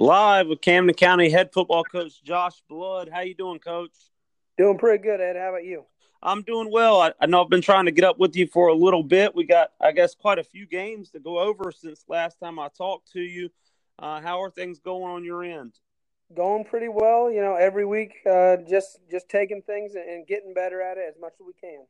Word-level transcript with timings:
Live 0.00 0.46
with 0.46 0.60
Camden 0.60 0.94
County 0.94 1.28
head 1.28 1.52
football 1.52 1.82
coach 1.82 2.22
Josh 2.22 2.62
Blood. 2.68 3.10
How 3.12 3.22
you 3.22 3.34
doing, 3.34 3.58
Coach? 3.58 3.90
Doing 4.56 4.78
pretty 4.78 5.02
good, 5.02 5.20
Ed. 5.20 5.34
How 5.34 5.48
about 5.48 5.64
you? 5.64 5.86
I'm 6.22 6.42
doing 6.42 6.70
well. 6.70 7.00
I, 7.00 7.12
I, 7.20 7.26
know 7.26 7.42
I've 7.42 7.50
been 7.50 7.60
trying 7.60 7.86
to 7.86 7.90
get 7.90 8.04
up 8.04 8.16
with 8.16 8.36
you 8.36 8.46
for 8.46 8.68
a 8.68 8.74
little 8.74 9.02
bit. 9.02 9.34
We 9.34 9.44
got, 9.44 9.70
I 9.80 9.90
guess, 9.90 10.14
quite 10.14 10.38
a 10.38 10.44
few 10.44 10.66
games 10.66 11.10
to 11.10 11.18
go 11.18 11.40
over 11.40 11.72
since 11.72 12.04
last 12.06 12.38
time 12.38 12.60
I 12.60 12.68
talked 12.68 13.10
to 13.14 13.20
you. 13.20 13.50
Uh, 13.98 14.20
how 14.20 14.40
are 14.40 14.52
things 14.52 14.78
going 14.78 15.12
on 15.12 15.24
your 15.24 15.42
end? 15.42 15.74
Going 16.32 16.64
pretty 16.64 16.88
well. 16.88 17.28
You 17.28 17.40
know, 17.40 17.56
every 17.56 17.84
week, 17.84 18.18
uh, 18.24 18.58
just 18.68 19.00
just 19.10 19.28
taking 19.28 19.62
things 19.62 19.96
and 19.96 20.24
getting 20.28 20.54
better 20.54 20.80
at 20.80 20.96
it 20.96 21.06
as 21.08 21.20
much 21.20 21.32
as 21.40 21.44
we 21.44 21.54
can. 21.60 21.84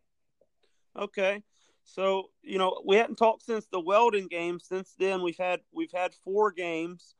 Okay. 0.98 1.43
So 1.84 2.30
you 2.43 2.56
know 2.56 2.80
we 2.86 2.96
hadn't 2.96 3.16
talked 3.16 3.45
since 3.45 3.66
the 3.66 3.80
Weldon 3.80 4.29
game. 4.29 4.61
Since 4.61 4.95
then, 4.98 5.20
we've 5.20 5.36
had 5.36 5.61
we've 5.75 5.93
had 5.93 6.14
four 6.25 6.52
games. 6.52 7.14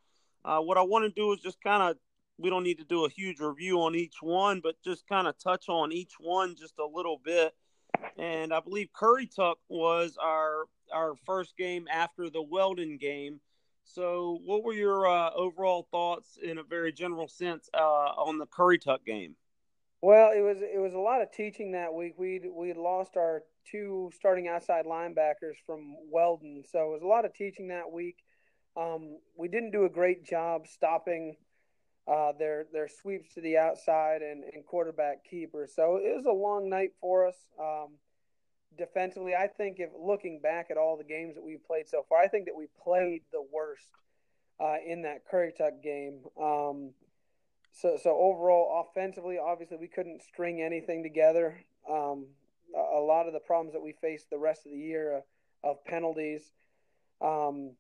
Uh, 0.49 0.61
what 0.61 0.79
I 0.79 0.83
want 0.83 1.05
to 1.05 1.11
do 1.11 1.33
is 1.33 1.41
just 1.41 1.61
kind 1.63 1.83
of 1.83 1.99
we 2.39 2.49
don't 2.49 2.63
need 2.63 2.79
to 2.79 2.85
do 2.85 3.05
a 3.05 3.11
huge 3.11 3.39
review 3.39 3.83
on 3.83 3.95
each 3.95 4.23
one, 4.23 4.61
but 4.63 4.77
just 4.83 5.07
kind 5.07 5.27
of 5.27 5.35
touch 5.39 5.69
on 5.69 5.93
each 5.93 6.15
one 6.19 6.55
just 6.57 6.79
a 6.79 6.87
little 6.87 7.21
bit. 7.23 7.53
And 8.17 8.55
I 8.55 8.61
believe 8.61 8.89
Currituck 8.99 9.57
was 9.69 10.17
our 10.19 10.65
our 10.93 11.15
first 11.27 11.57
game 11.59 11.87
after 11.93 12.31
the 12.31 12.41
Weldon 12.41 12.97
game. 12.97 13.41
So, 13.85 14.39
what 14.45 14.65
were 14.65 14.73
your 14.73 15.07
uh, 15.07 15.31
overall 15.35 15.87
thoughts 15.91 16.39
in 16.43 16.57
a 16.57 16.63
very 16.63 16.93
general 16.93 17.29
sense 17.29 17.69
uh, 17.75 17.79
on 18.17 18.39
the 18.39 18.47
Currituck 18.47 19.05
game? 19.05 19.37
Well, 20.01 20.31
it 20.35 20.41
was 20.41 20.63
it 20.63 20.81
was 20.81 20.95
a 20.95 20.99
lot 20.99 21.21
of 21.21 21.31
teaching 21.31 21.73
that 21.73 21.93
week. 21.93 22.15
We 22.17 22.41
we 22.51 22.73
lost 22.73 23.19
our 23.19 23.43
two 23.71 24.11
starting 24.15 24.49
outside 24.49 24.87
linebackers 24.87 25.57
from 25.67 25.97
Weldon, 26.11 26.63
so 26.71 26.91
it 26.91 26.93
was 26.93 27.03
a 27.03 27.07
lot 27.07 27.27
of 27.27 27.35
teaching 27.35 27.69
that 27.69 27.93
week. 27.93 28.17
Um, 28.79 29.19
we 29.37 29.49
didn't 29.49 29.73
do 29.73 29.85
a 29.85 29.91
great 29.91 30.25
job 30.25 30.67
stopping 30.69 31.37
uh, 32.07 32.33
their 32.39 32.67
their 32.73 32.89
sweeps 32.89 33.35
to 33.35 33.41
the 33.41 33.59
outside 33.59 34.23
and, 34.23 34.45
and 34.45 34.65
quarterback 34.65 35.25
keepers. 35.29 35.73
So 35.75 35.97
it 35.97 36.17
was 36.17 36.27
a 36.27 36.33
long 36.33 36.71
night 36.71 36.93
for 37.01 37.27
us. 37.27 37.37
Um, 37.61 37.97
defensively, 38.77 39.35
I 39.35 39.49
think 39.49 39.77
if 39.79 39.91
looking 39.99 40.41
back 40.41 40.69
at 40.71 40.77
all 40.77 40.97
the 40.97 41.05
games 41.05 41.35
that 41.35 41.45
we've 41.45 41.65
played 41.67 41.89
so 41.89 42.05
far, 42.09 42.21
I 42.21 42.29
think 42.29 42.47
that 42.47 42.57
we 42.57 42.69
played 42.83 43.23
the 43.33 43.45
worst 43.53 43.91
uh, 44.61 44.77
in 44.87 45.03
that 45.03 45.23
Currituck 45.31 45.83
game. 45.83 46.21
Um, 46.41 46.93
so 47.73 47.99
so 48.03 48.17
overall, 48.17 48.87
offensively, 48.89 49.39
obviously 49.39 49.77
we 49.79 49.89
couldn't 49.89 50.23
string 50.23 50.63
anything 50.63 51.03
together. 51.03 51.59
Um, 51.89 52.29
a, 52.75 52.99
a, 52.99 53.03
lot 53.03 53.27
of 53.27 53.33
the 53.33 53.41
problems 53.41 53.73
that 53.73 53.83
we 53.83 53.95
faced 54.01 54.31
the 54.31 54.39
rest 54.39 54.67
of 54.67 54.73
the 54.73 54.79
year 54.79 55.19
uh, 55.19 55.71
of 55.71 55.85
penalties. 55.85 56.43
Um, 57.21 57.73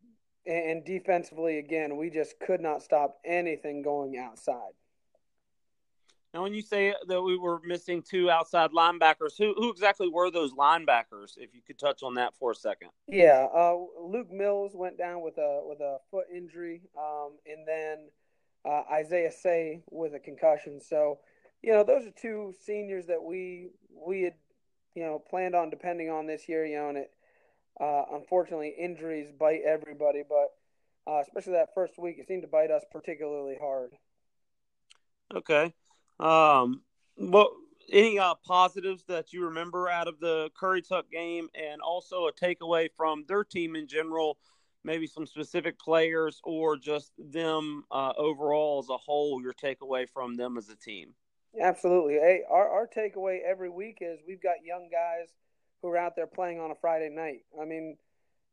and 0.48 0.84
defensively, 0.84 1.58
again, 1.58 1.96
we 1.96 2.10
just 2.10 2.40
could 2.40 2.60
not 2.60 2.82
stop 2.82 3.18
anything 3.24 3.82
going 3.82 4.16
outside. 4.18 4.72
Now, 6.34 6.42
when 6.42 6.52
you 6.52 6.60
say 6.60 6.94
that 7.06 7.22
we 7.22 7.38
were 7.38 7.60
missing 7.64 8.02
two 8.02 8.30
outside 8.30 8.70
linebackers, 8.70 9.36
who 9.38 9.54
who 9.56 9.70
exactly 9.70 10.08
were 10.08 10.30
those 10.30 10.52
linebackers? 10.52 11.38
If 11.38 11.54
you 11.54 11.62
could 11.66 11.78
touch 11.78 12.02
on 12.02 12.14
that 12.14 12.34
for 12.38 12.50
a 12.50 12.54
second. 12.54 12.90
Yeah, 13.06 13.46
uh, 13.54 13.76
Luke 14.00 14.30
Mills 14.30 14.72
went 14.74 14.98
down 14.98 15.22
with 15.22 15.38
a 15.38 15.62
with 15.64 15.80
a 15.80 15.98
foot 16.10 16.26
injury, 16.34 16.82
um, 16.98 17.32
and 17.46 17.66
then 17.66 18.08
uh, 18.66 18.82
Isaiah 18.92 19.32
Say 19.32 19.82
with 19.90 20.14
a 20.14 20.18
concussion. 20.18 20.80
So, 20.80 21.18
you 21.62 21.72
know, 21.72 21.82
those 21.82 22.06
are 22.06 22.12
two 22.20 22.52
seniors 22.64 23.06
that 23.06 23.22
we 23.22 23.70
we 23.90 24.22
had 24.22 24.34
you 24.94 25.04
know 25.04 25.22
planned 25.30 25.54
on 25.54 25.70
depending 25.70 26.10
on 26.10 26.26
this 26.26 26.46
year. 26.46 26.66
You 26.66 26.76
know, 26.76 26.88
and 26.90 26.98
it 26.98 27.10
uh, 27.80 28.02
unfortunately, 28.12 28.74
injuries 28.78 29.28
bite 29.38 29.60
everybody, 29.66 30.22
but 30.28 31.10
uh, 31.10 31.20
especially 31.20 31.52
that 31.52 31.74
first 31.74 31.98
week, 31.98 32.16
it 32.18 32.26
seemed 32.26 32.42
to 32.42 32.48
bite 32.48 32.70
us 32.70 32.84
particularly 32.92 33.56
hard. 33.60 33.92
Okay. 35.34 35.72
Um, 36.20 36.82
well, 37.16 37.50
any 37.90 38.18
uh, 38.18 38.34
positives 38.46 39.04
that 39.08 39.32
you 39.32 39.46
remember 39.46 39.88
out 39.88 40.08
of 40.08 40.20
the 40.20 40.50
Currituck 40.60 41.10
game, 41.10 41.48
and 41.54 41.80
also 41.80 42.26
a 42.26 42.32
takeaway 42.32 42.88
from 42.96 43.24
their 43.28 43.44
team 43.44 43.76
in 43.76 43.86
general? 43.86 44.38
Maybe 44.84 45.06
some 45.06 45.26
specific 45.26 45.78
players, 45.78 46.40
or 46.44 46.76
just 46.76 47.12
them 47.18 47.84
uh, 47.90 48.12
overall 48.16 48.78
as 48.78 48.90
a 48.90 48.96
whole. 48.96 49.40
Your 49.42 49.52
takeaway 49.52 50.08
from 50.08 50.36
them 50.36 50.56
as 50.56 50.68
a 50.68 50.76
team. 50.76 51.14
Absolutely. 51.60 52.14
Hey, 52.14 52.42
our 52.48 52.68
our 52.68 52.86
takeaway 52.86 53.40
every 53.42 53.70
week 53.70 53.98
is 54.00 54.20
we've 54.26 54.42
got 54.42 54.56
young 54.64 54.88
guys 54.90 55.28
who 55.82 55.88
are 55.88 55.96
out 55.96 56.16
there 56.16 56.26
playing 56.26 56.60
on 56.60 56.70
a 56.70 56.74
Friday 56.74 57.08
night. 57.08 57.42
I 57.60 57.64
mean, 57.64 57.96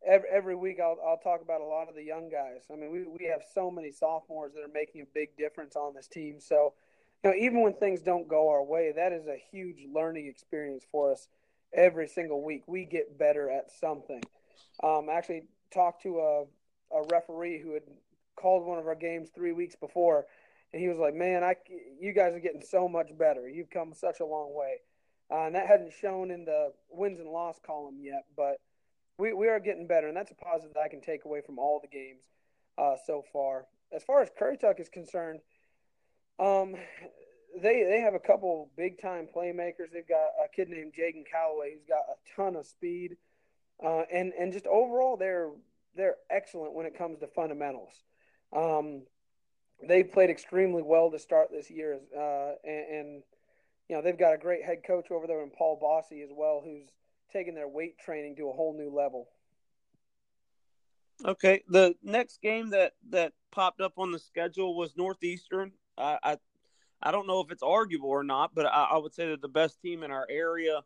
every, 0.06 0.30
every 0.30 0.56
week 0.56 0.80
I'll, 0.80 0.98
I'll 1.06 1.18
talk 1.18 1.42
about 1.42 1.62
a 1.62 1.66
lot 1.66 1.90
of 1.90 1.96
the 1.96 2.04
young 2.04 2.30
guys. 2.30 2.64
I 2.72 2.76
mean, 2.76 2.92
we, 2.92 3.04
we 3.04 3.26
have 3.26 3.42
so 3.54 3.72
many 3.72 3.92
sophomores 3.92 4.54
that 4.54 4.62
are 4.62 4.74
making 4.74 5.02
a 5.02 5.08
big 5.14 5.36
difference 5.38 5.76
on 5.76 5.94
this 5.94 6.08
team. 6.08 6.40
So, 6.40 6.74
you 7.24 7.32
know, 7.32 7.36
even 7.36 7.62
when 7.62 7.74
things 7.74 8.02
don't 8.02 8.28
go 8.28 8.50
our 8.50 8.64
way, 8.64 8.94
that 8.96 9.12
is 9.12 9.28
a 9.28 9.38
huge 9.52 9.86
learning 9.92 10.28
experience 10.28 10.86
for 10.92 11.12
us 11.12 11.28
every 11.74 12.08
single 12.08 12.44
week. 12.44 12.64
We 12.68 12.86
get 12.86 13.18
better 13.18 13.50
at 13.50 13.72
something. 13.72 14.24
Um, 14.84 15.08
actually 15.12 15.44
talked 15.74 16.04
to 16.04 16.20
a, 16.20 16.44
a 16.96 17.08
referee 17.12 17.62
who 17.62 17.74
had 17.74 17.84
called 18.36 18.66
one 18.66 18.78
of 18.78 18.88
our 18.88 18.96
games 18.96 19.30
three 19.34 19.54
weeks 19.54 19.76
before, 19.76 20.26
and 20.74 20.82
he 20.82 20.88
was 20.90 20.98
like, 20.98 21.16
"Man, 21.16 21.44
I, 21.44 21.56
you 22.00 22.14
guys 22.14 22.34
are 22.34 22.40
getting 22.40 22.62
so 22.62 22.88
much 22.88 23.18
better. 23.18 23.48
You've 23.48 23.70
come 23.70 23.94
such 23.94 24.20
a 24.20 24.26
long 24.26 24.54
way." 24.54 24.82
Uh, 25.32 25.46
and 25.46 25.56
that 25.56 25.68
hadn't 25.68 25.92
shown 25.94 26.30
in 26.30 26.46
the 26.46 26.72
wins 26.90 27.20
and 27.20 27.30
loss 27.30 27.60
column 27.66 27.98
yet, 28.00 28.26
but 28.38 28.58
we, 29.18 29.34
we 29.34 29.48
are 29.48 29.60
getting 29.60 29.88
better, 29.88 30.08
and 30.08 30.16
that's 30.16 30.32
a 30.32 30.36
positive 30.36 30.74
that 30.74 30.82
I 30.82 30.88
can 30.88 31.02
take 31.02 31.26
away 31.26 31.42
from 31.42 31.58
all 31.58 31.80
the 31.82 31.88
games 31.88 32.24
uh, 32.78 32.96
so 33.06 33.24
far. 33.34 33.66
As 33.92 34.04
far 34.04 34.22
as 34.22 34.30
Currituck 34.40 34.80
is 34.80 34.90
concerned, 34.90 35.40
um, 36.38 36.76
they 37.62 37.84
they 37.84 38.02
have 38.02 38.14
a 38.14 38.20
couple 38.20 38.70
big 38.76 39.02
time 39.02 39.28
playmakers. 39.34 39.92
They've 39.94 40.08
got 40.08 40.30
a 40.44 40.50
kid 40.54 40.70
named 40.70 40.94
Jaden 40.94 41.24
Calloway 41.30 41.74
who's 41.74 41.86
got 41.88 42.04
a 42.10 42.36
ton 42.36 42.56
of 42.56 42.66
speed, 42.66 43.16
uh, 43.84 44.04
and 44.12 44.34
and 44.34 44.52
just 44.52 44.68
overall 44.68 45.16
they're 45.18 45.52
they're 45.96 46.18
excellent 46.30 46.74
when 46.74 46.86
it 46.86 46.98
comes 46.98 47.20
to 47.20 47.28
fundamentals. 47.28 47.94
Um, 48.54 49.04
they 49.88 50.04
played 50.04 50.30
extremely 50.30 50.82
well 50.82 51.12
to 51.12 51.20
start 51.20 51.50
this 51.52 51.70
year, 51.70 52.00
uh, 52.18 52.52
and, 52.64 52.86
and 52.90 53.24
you 53.90 53.96
know, 53.96 54.02
they've 54.02 54.18
got 54.18 54.34
a 54.34 54.38
great 54.38 54.64
head 54.64 54.80
coach 54.86 55.12
over 55.12 55.28
there 55.28 55.44
in 55.44 55.52
Paul 55.52 55.78
Bossy 55.80 56.22
as 56.22 56.30
well, 56.32 56.62
who's 56.64 56.90
taking 57.32 57.56
their 57.56 57.68
weight 57.68 58.00
training 58.00 58.36
to 58.38 58.50
a 58.50 58.54
whole 58.54 58.76
new 58.78 58.96
level. 58.96 59.28
Okay, 61.24 61.64
the 61.70 61.96
next 62.04 62.42
game 62.42 62.72
that 62.72 62.94
that 63.10 63.34
popped 63.52 63.80
up 63.80 63.94
on 63.98 64.12
the 64.12 64.20
schedule 64.20 64.76
was 64.76 64.98
Northeastern. 64.98 65.72
I 65.98 66.18
I, 66.22 66.38
I 67.02 67.12
don't 67.12 67.28
know 67.28 67.40
if 67.42 67.52
it's 67.52 67.64
arguable 67.64 68.10
or 68.10 68.24
not, 68.24 68.54
but 68.54 68.66
I, 68.66 68.90
I 68.92 68.98
would 68.98 69.14
say 69.14 69.28
they're 69.28 69.38
the 69.38 69.48
best 69.48 69.82
team 69.82 70.04
in 70.04 70.12
our 70.12 70.28
area, 70.30 70.82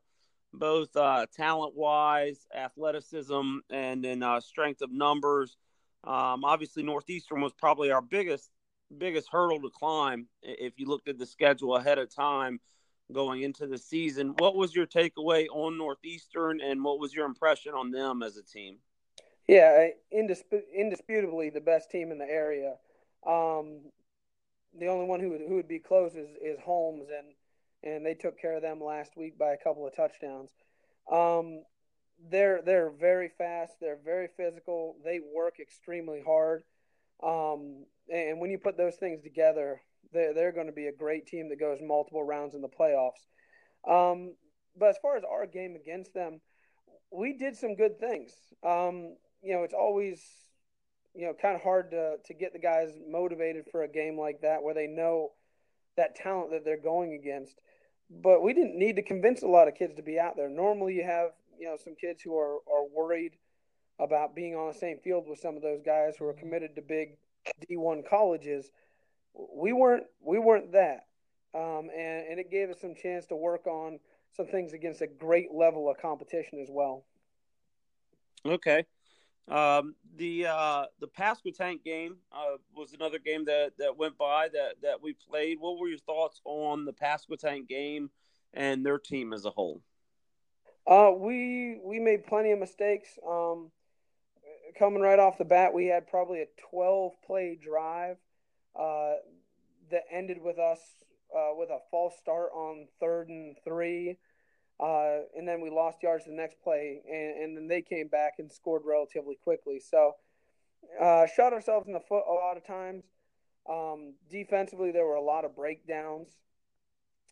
both 0.54 0.96
uh, 0.96 1.26
talent 1.36 1.76
wise, 1.76 2.46
athleticism, 2.56 3.60
and 3.70 4.06
in 4.06 4.22
uh, 4.22 4.40
strength 4.40 4.82
of 4.82 4.92
numbers. 4.92 5.58
Um, 6.04 6.44
obviously, 6.44 6.84
Northeastern 6.84 7.42
was 7.42 7.54
probably 7.54 7.92
our 7.92 8.02
biggest 8.02 8.52
biggest 8.98 9.30
hurdle 9.32 9.62
to 9.62 9.70
climb 9.70 10.28
if 10.42 10.74
you 10.78 10.88
looked 10.88 11.08
at 11.08 11.18
the 11.18 11.26
schedule 11.26 11.76
ahead 11.76 12.00
of 12.00 12.14
time 12.14 12.60
going 13.12 13.42
into 13.42 13.68
the 13.68 13.78
season. 13.78 14.36
What 14.38 14.56
was 14.56 14.76
your 14.76 14.86
takeaway 14.86 15.48
on 15.52 15.78
Northeastern, 15.78 16.62
and 16.62 16.84
what 16.84 17.00
was 17.00 17.14
your 17.14 17.26
impression 17.26 17.74
on 17.74 17.92
them 17.92 18.24
as 18.24 18.38
a 18.38 18.44
team? 18.44 18.78
Yeah, 19.48 19.88
indisp- 20.14 20.64
indisputably 20.76 21.50
the 21.50 21.62
best 21.62 21.90
team 21.90 22.12
in 22.12 22.20
the 22.20 22.30
area. 22.30 22.76
Um, 23.26 23.82
the 24.78 24.88
only 24.88 25.06
one 25.06 25.20
who 25.20 25.30
would, 25.30 25.42
who 25.48 25.56
would 25.56 25.68
be 25.68 25.80
close 25.80 26.14
is, 26.14 26.30
is 26.42 26.60
Holmes, 26.60 27.08
and 27.10 27.34
and 27.82 28.06
they 28.06 28.14
took 28.14 28.40
care 28.40 28.56
of 28.56 28.62
them 28.62 28.82
last 28.84 29.16
week 29.16 29.38
by 29.38 29.54
a 29.54 29.58
couple 29.58 29.88
of 29.88 29.96
touchdowns. 29.96 30.52
Um, 31.10 31.64
they're 32.30 32.62
they're 32.62 32.92
very 32.92 33.30
fast. 33.38 33.74
They're 33.80 34.00
very 34.04 34.28
physical. 34.36 34.98
They 35.04 35.20
work 35.34 35.60
extremely 35.60 36.22
hard. 36.26 36.64
Um, 37.24 37.86
and 38.14 38.40
when 38.40 38.52
you 38.52 38.58
put 38.58 38.78
those 38.78 38.96
things 38.96 39.22
together, 39.24 39.82
they're, 40.14 40.34
they're 40.34 40.52
going 40.52 40.68
to 40.68 40.74
be 40.74 40.88
a 40.88 40.92
great 40.92 41.28
team 41.28 41.50
that 41.50 41.60
goes 41.60 41.80
multiple 41.82 42.24
rounds 42.24 42.56
in 42.56 42.62
the 42.62 42.70
playoffs. 42.70 43.26
Um, 43.88 44.36
but 44.78 44.90
as 44.90 44.98
far 45.02 45.18
as 45.18 45.24
our 45.24 45.46
game 45.46 45.76
against 45.76 46.14
them, 46.14 46.42
we 47.12 47.34
did 47.34 47.56
some 47.56 47.76
good 47.76 48.00
things. 48.00 48.32
Um, 48.64 49.16
you 49.42 49.54
know, 49.54 49.64
it's 49.64 49.74
always, 49.74 50.22
you 51.16 51.26
know, 51.26 51.34
kind 51.34 51.56
of 51.56 51.62
hard 51.62 51.92
to, 51.92 52.16
to 52.26 52.34
get 52.34 52.54
the 52.54 52.60
guys 52.60 52.90
motivated 53.10 53.66
for 53.72 53.84
a 53.84 53.88
game 53.88 54.18
like 54.18 54.42
that 54.42 54.64
where 54.64 54.74
they 54.74 54.88
know 54.88 55.32
that 55.98 56.16
talent 56.16 56.52
that 56.52 56.66
they're 56.66 56.82
going 56.82 57.14
against. 57.14 57.60
But 58.10 58.42
we 58.42 58.54
didn't 58.54 58.78
need 58.78 58.96
to 58.96 59.04
convince 59.04 59.44
a 59.44 59.48
lot 59.48 59.68
of 59.68 59.76
kids 59.76 59.96
to 59.96 60.02
be 60.04 60.20
out 60.20 60.36
there. 60.36 60.50
Normally, 60.50 60.96
you 60.96 61.04
have, 61.04 61.30
you 61.60 61.68
know, 61.68 61.78
some 61.84 61.96
kids 61.96 62.22
who 62.22 62.38
are, 62.38 62.56
are 62.56 62.88
worried 62.92 63.34
about 64.00 64.36
being 64.36 64.56
on 64.56 64.72
the 64.72 64.78
same 64.78 64.98
field 65.04 65.26
with 65.28 65.40
some 65.40 65.56
of 65.56 65.62
those 65.62 65.82
guys 65.86 66.16
who 66.18 66.26
are 66.26 66.34
committed 66.34 66.76
to 66.76 66.82
big 66.82 67.18
D1 67.70 68.10
colleges– 68.10 68.72
we 69.34 69.74
weren't 69.74 70.06
we 70.22 70.40
weren't 70.40 70.72
that, 70.74 71.06
um, 71.54 71.90
and 71.96 72.28
and 72.28 72.40
it 72.40 72.52
gave 72.52 72.70
us 72.70 72.80
some 72.82 72.96
chance 72.96 73.26
to 73.28 73.36
work 73.36 73.68
on 73.68 74.00
some 74.36 74.48
things 74.48 74.74
against 74.74 75.02
a 75.02 75.08
great 75.08 75.54
level 75.54 75.90
of 75.90 75.98
competition 75.98 76.60
as 76.60 76.70
well. 76.70 77.06
Okay. 78.46 78.86
Um, 79.50 79.96
the 80.16 80.46
uh, 80.46 80.86
the 81.00 81.08
Pasquotank 81.08 81.84
game 81.84 82.18
uh, 82.32 82.58
was 82.76 82.94
another 82.94 83.18
game 83.18 83.46
that, 83.46 83.72
that 83.80 83.98
went 83.98 84.18
by 84.18 84.48
that, 84.50 84.76
that 84.84 85.02
we 85.02 85.14
played. 85.14 85.60
What 85.60 85.80
were 85.80 85.88
your 85.88 85.98
thoughts 85.98 86.40
on 86.46 86.86
the 86.86 86.94
Pasquotank 86.94 87.68
game 87.68 88.12
and 88.54 88.86
their 88.86 89.00
team 89.00 89.34
as 89.34 89.46
a 89.46 89.50
whole? 89.50 89.82
Uh, 90.86 91.12
we 91.18 91.80
we 91.84 92.00
made 92.00 92.28
plenty 92.28 92.52
of 92.52 92.60
mistakes. 92.60 93.10
Um, 93.28 93.72
coming 94.78 95.02
right 95.02 95.20
off 95.20 95.40
the 95.40 95.46
bat, 95.46 95.74
we 95.74 95.88
had 95.88 96.08
probably 96.08 96.42
a 96.42 96.48
12 96.70 97.14
play 97.26 97.58
drive 97.62 98.18
uh, 98.78 99.14
that 99.92 100.04
ended 100.12 100.38
with 100.42 100.60
us 100.60 100.80
uh, 101.36 101.52
with 101.56 101.70
a 101.70 101.80
false 101.92 102.18
start 102.18 102.50
on 102.54 102.88
third 103.00 103.30
and 103.30 103.56
three. 103.64 104.18
Uh, 104.80 105.20
and 105.38 105.48
then 105.48 105.62
we 105.62 105.70
lost 105.70 106.02
yards 106.02 106.26
the 106.26 106.32
next 106.32 106.62
play, 106.64 107.02
and, 107.06 107.44
and, 107.44 107.58
then 107.58 107.68
they 107.68 107.82
came 107.82 108.08
back 108.08 108.36
and 108.40 108.50
scored 108.50 108.84
relatively 108.86 109.36
quickly. 109.44 109.78
So, 109.78 110.14
uh, 111.02 111.26
shot 111.36 111.52
ourselves 111.52 111.86
in 111.86 111.92
the 111.92 112.00
foot 112.00 112.24
a 112.30 112.34
lot 112.34 112.56
of 112.56 112.66
times. 112.66 113.04
Um, 113.70 114.14
defensively, 114.32 114.92
there 114.92 115.06
were 115.06 115.16
a 115.16 115.22
lot 115.22 115.44
of 115.44 115.54
breakdowns. 115.54 116.30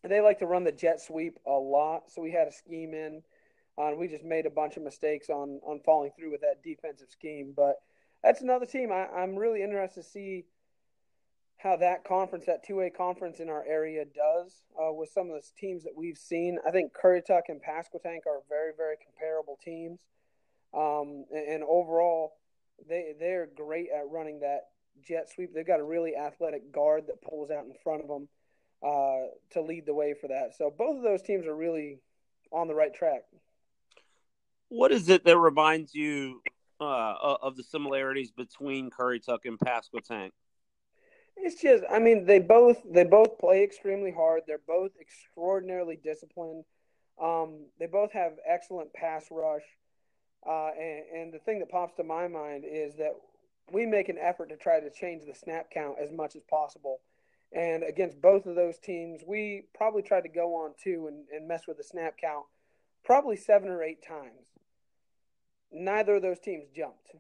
They 0.04 0.20
like 0.20 0.40
to 0.40 0.46
run 0.46 0.66
the 0.66 0.74
jet 0.74 1.00
sweep 1.02 1.38
a 1.48 1.52
lot, 1.52 2.12
so 2.12 2.22
we 2.22 2.32
had 2.32 2.50
a 2.50 2.52
scheme 2.52 2.94
in, 2.94 3.24
uh, 3.78 3.88
and 3.88 3.98
we 3.98 4.10
just 4.10 4.26
made 4.26 4.46
a 4.46 4.52
bunch 4.52 4.76
of 4.76 4.84
mistakes 4.84 5.30
on 5.30 5.62
on 5.64 5.80
falling 5.86 6.12
through 6.18 6.32
with 6.32 6.42
that 6.42 6.62
defensive 6.64 7.10
scheme. 7.10 7.54
But 7.56 7.76
that's 8.24 8.42
another 8.42 8.66
team 8.66 8.92
I, 8.92 9.08
I'm 9.08 9.36
really 9.36 9.64
interested 9.64 10.04
to 10.04 10.10
see 10.10 10.46
how 11.58 11.76
that 11.76 12.04
conference, 12.04 12.46
that 12.46 12.64
two 12.64 12.82
A 12.82 12.90
conference 12.90 13.40
in 13.40 13.50
our 13.50 13.66
area, 13.68 14.06
does 14.06 14.62
uh, 14.80 14.94
with 14.94 15.10
some 15.10 15.30
of 15.30 15.36
the 15.36 15.42
teams 15.58 15.84
that 15.84 15.94
we've 15.96 16.18
seen. 16.18 16.60
I 16.66 16.72
think 16.72 16.94
Currituck 16.94 17.44
and 17.50 17.60
Pasquotank 17.62 18.28
are 18.28 18.42
very, 18.48 18.72
very 18.78 18.96
comparable 19.04 19.58
teams, 19.64 20.00
um, 20.74 21.26
and, 21.32 21.48
and, 21.48 21.64
overall, 21.64 22.34
they 22.88 23.14
they're 23.20 23.48
great 23.48 23.88
at 23.96 24.10
running 24.10 24.42
that 24.42 24.68
jet 25.02 25.30
sweep. 25.34 25.54
They've 25.54 25.66
got 25.66 25.80
a 25.80 25.84
really 25.84 26.16
athletic 26.16 26.72
guard 26.72 27.06
that 27.08 27.22
pulls 27.22 27.50
out 27.50 27.66
in 27.66 27.74
front 27.84 28.04
of 28.04 28.08
them 28.08 28.28
uh, 28.84 29.30
to 29.52 29.62
lead 29.62 29.86
the 29.88 29.94
way 29.94 30.14
for 30.14 30.28
that. 30.28 30.56
So 30.56 30.72
both 30.76 30.98
of 30.98 31.04
those 31.04 31.24
teams 31.24 31.48
are 31.48 31.56
really 31.56 32.00
on 32.52 32.68
the 32.68 32.76
right 32.76 32.94
track. 32.94 33.24
What 34.70 34.92
is 34.92 35.10
it 35.10 35.24
that 35.26 35.38
reminds 35.38 35.96
you 35.96 36.42
uh, 36.80 37.36
of 37.42 37.56
the 37.56 37.64
similarities 37.64 38.32
between 38.32 38.92
Currituck 38.92 39.40
and 39.46 39.58
Pasquotank? 39.58 40.32
It's 41.40 41.62
just, 41.62 41.84
I 41.90 42.00
mean, 42.00 42.26
they 42.26 42.40
both 42.40 42.82
they 42.90 43.04
both 43.04 43.38
play 43.38 43.64
extremely 43.64 44.12
hard. 44.12 44.44
They're 44.46 44.60
both 44.68 44.92
extraordinarily 45.00 45.98
disciplined. 46.04 46.66
Um, 47.22 47.68
they 47.80 47.86
both 47.86 48.12
have 48.14 48.34
excellent 48.46 48.94
pass 48.94 49.26
rush. 49.32 49.64
Uh, 50.48 50.70
and, 50.80 51.04
and 51.16 51.34
the 51.34 51.40
thing 51.40 51.60
that 51.60 51.70
pops 51.70 51.96
to 51.96 52.04
my 52.04 52.28
mind 52.28 52.64
is 52.68 52.96
that 52.98 53.14
we 53.72 53.86
make 53.86 54.10
an 54.10 54.18
effort 54.18 54.50
to 54.50 54.58
try 54.58 54.80
to 54.80 54.90
change 54.90 55.24
the 55.26 55.36
snap 55.36 55.70
count 55.72 55.98
as 56.02 56.12
much 56.12 56.36
as 56.36 56.44
possible. 56.50 57.00
And 57.52 57.84
against 57.84 58.22
both 58.22 58.46
of 58.46 58.56
those 58.56 58.78
teams, 58.80 59.22
we 59.26 59.66
probably 59.76 60.02
tried 60.02 60.22
to 60.22 60.30
go 60.30 60.56
on 60.56 60.74
two 60.84 61.08
and, 61.08 61.26
and 61.34 61.48
mess 61.48 61.68
with 61.68 61.78
the 61.78 61.84
snap 61.84 62.16
count 62.20 62.46
probably 63.04 63.38
seven 63.38 63.70
or 63.70 63.84
eight 63.84 64.04
times. 64.06 64.48
Neither 65.72 66.16
of 66.16 66.22
those 66.22 66.40
teams 66.40 66.66
jumped 66.76 67.12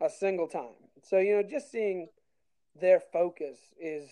a 0.00 0.08
single 0.08 0.48
time. 0.48 0.90
So, 1.02 1.18
you 1.18 1.36
know, 1.36 1.42
just 1.42 1.70
seeing– 1.70 2.08
their 2.78 3.00
focus 3.00 3.56
is, 3.80 4.08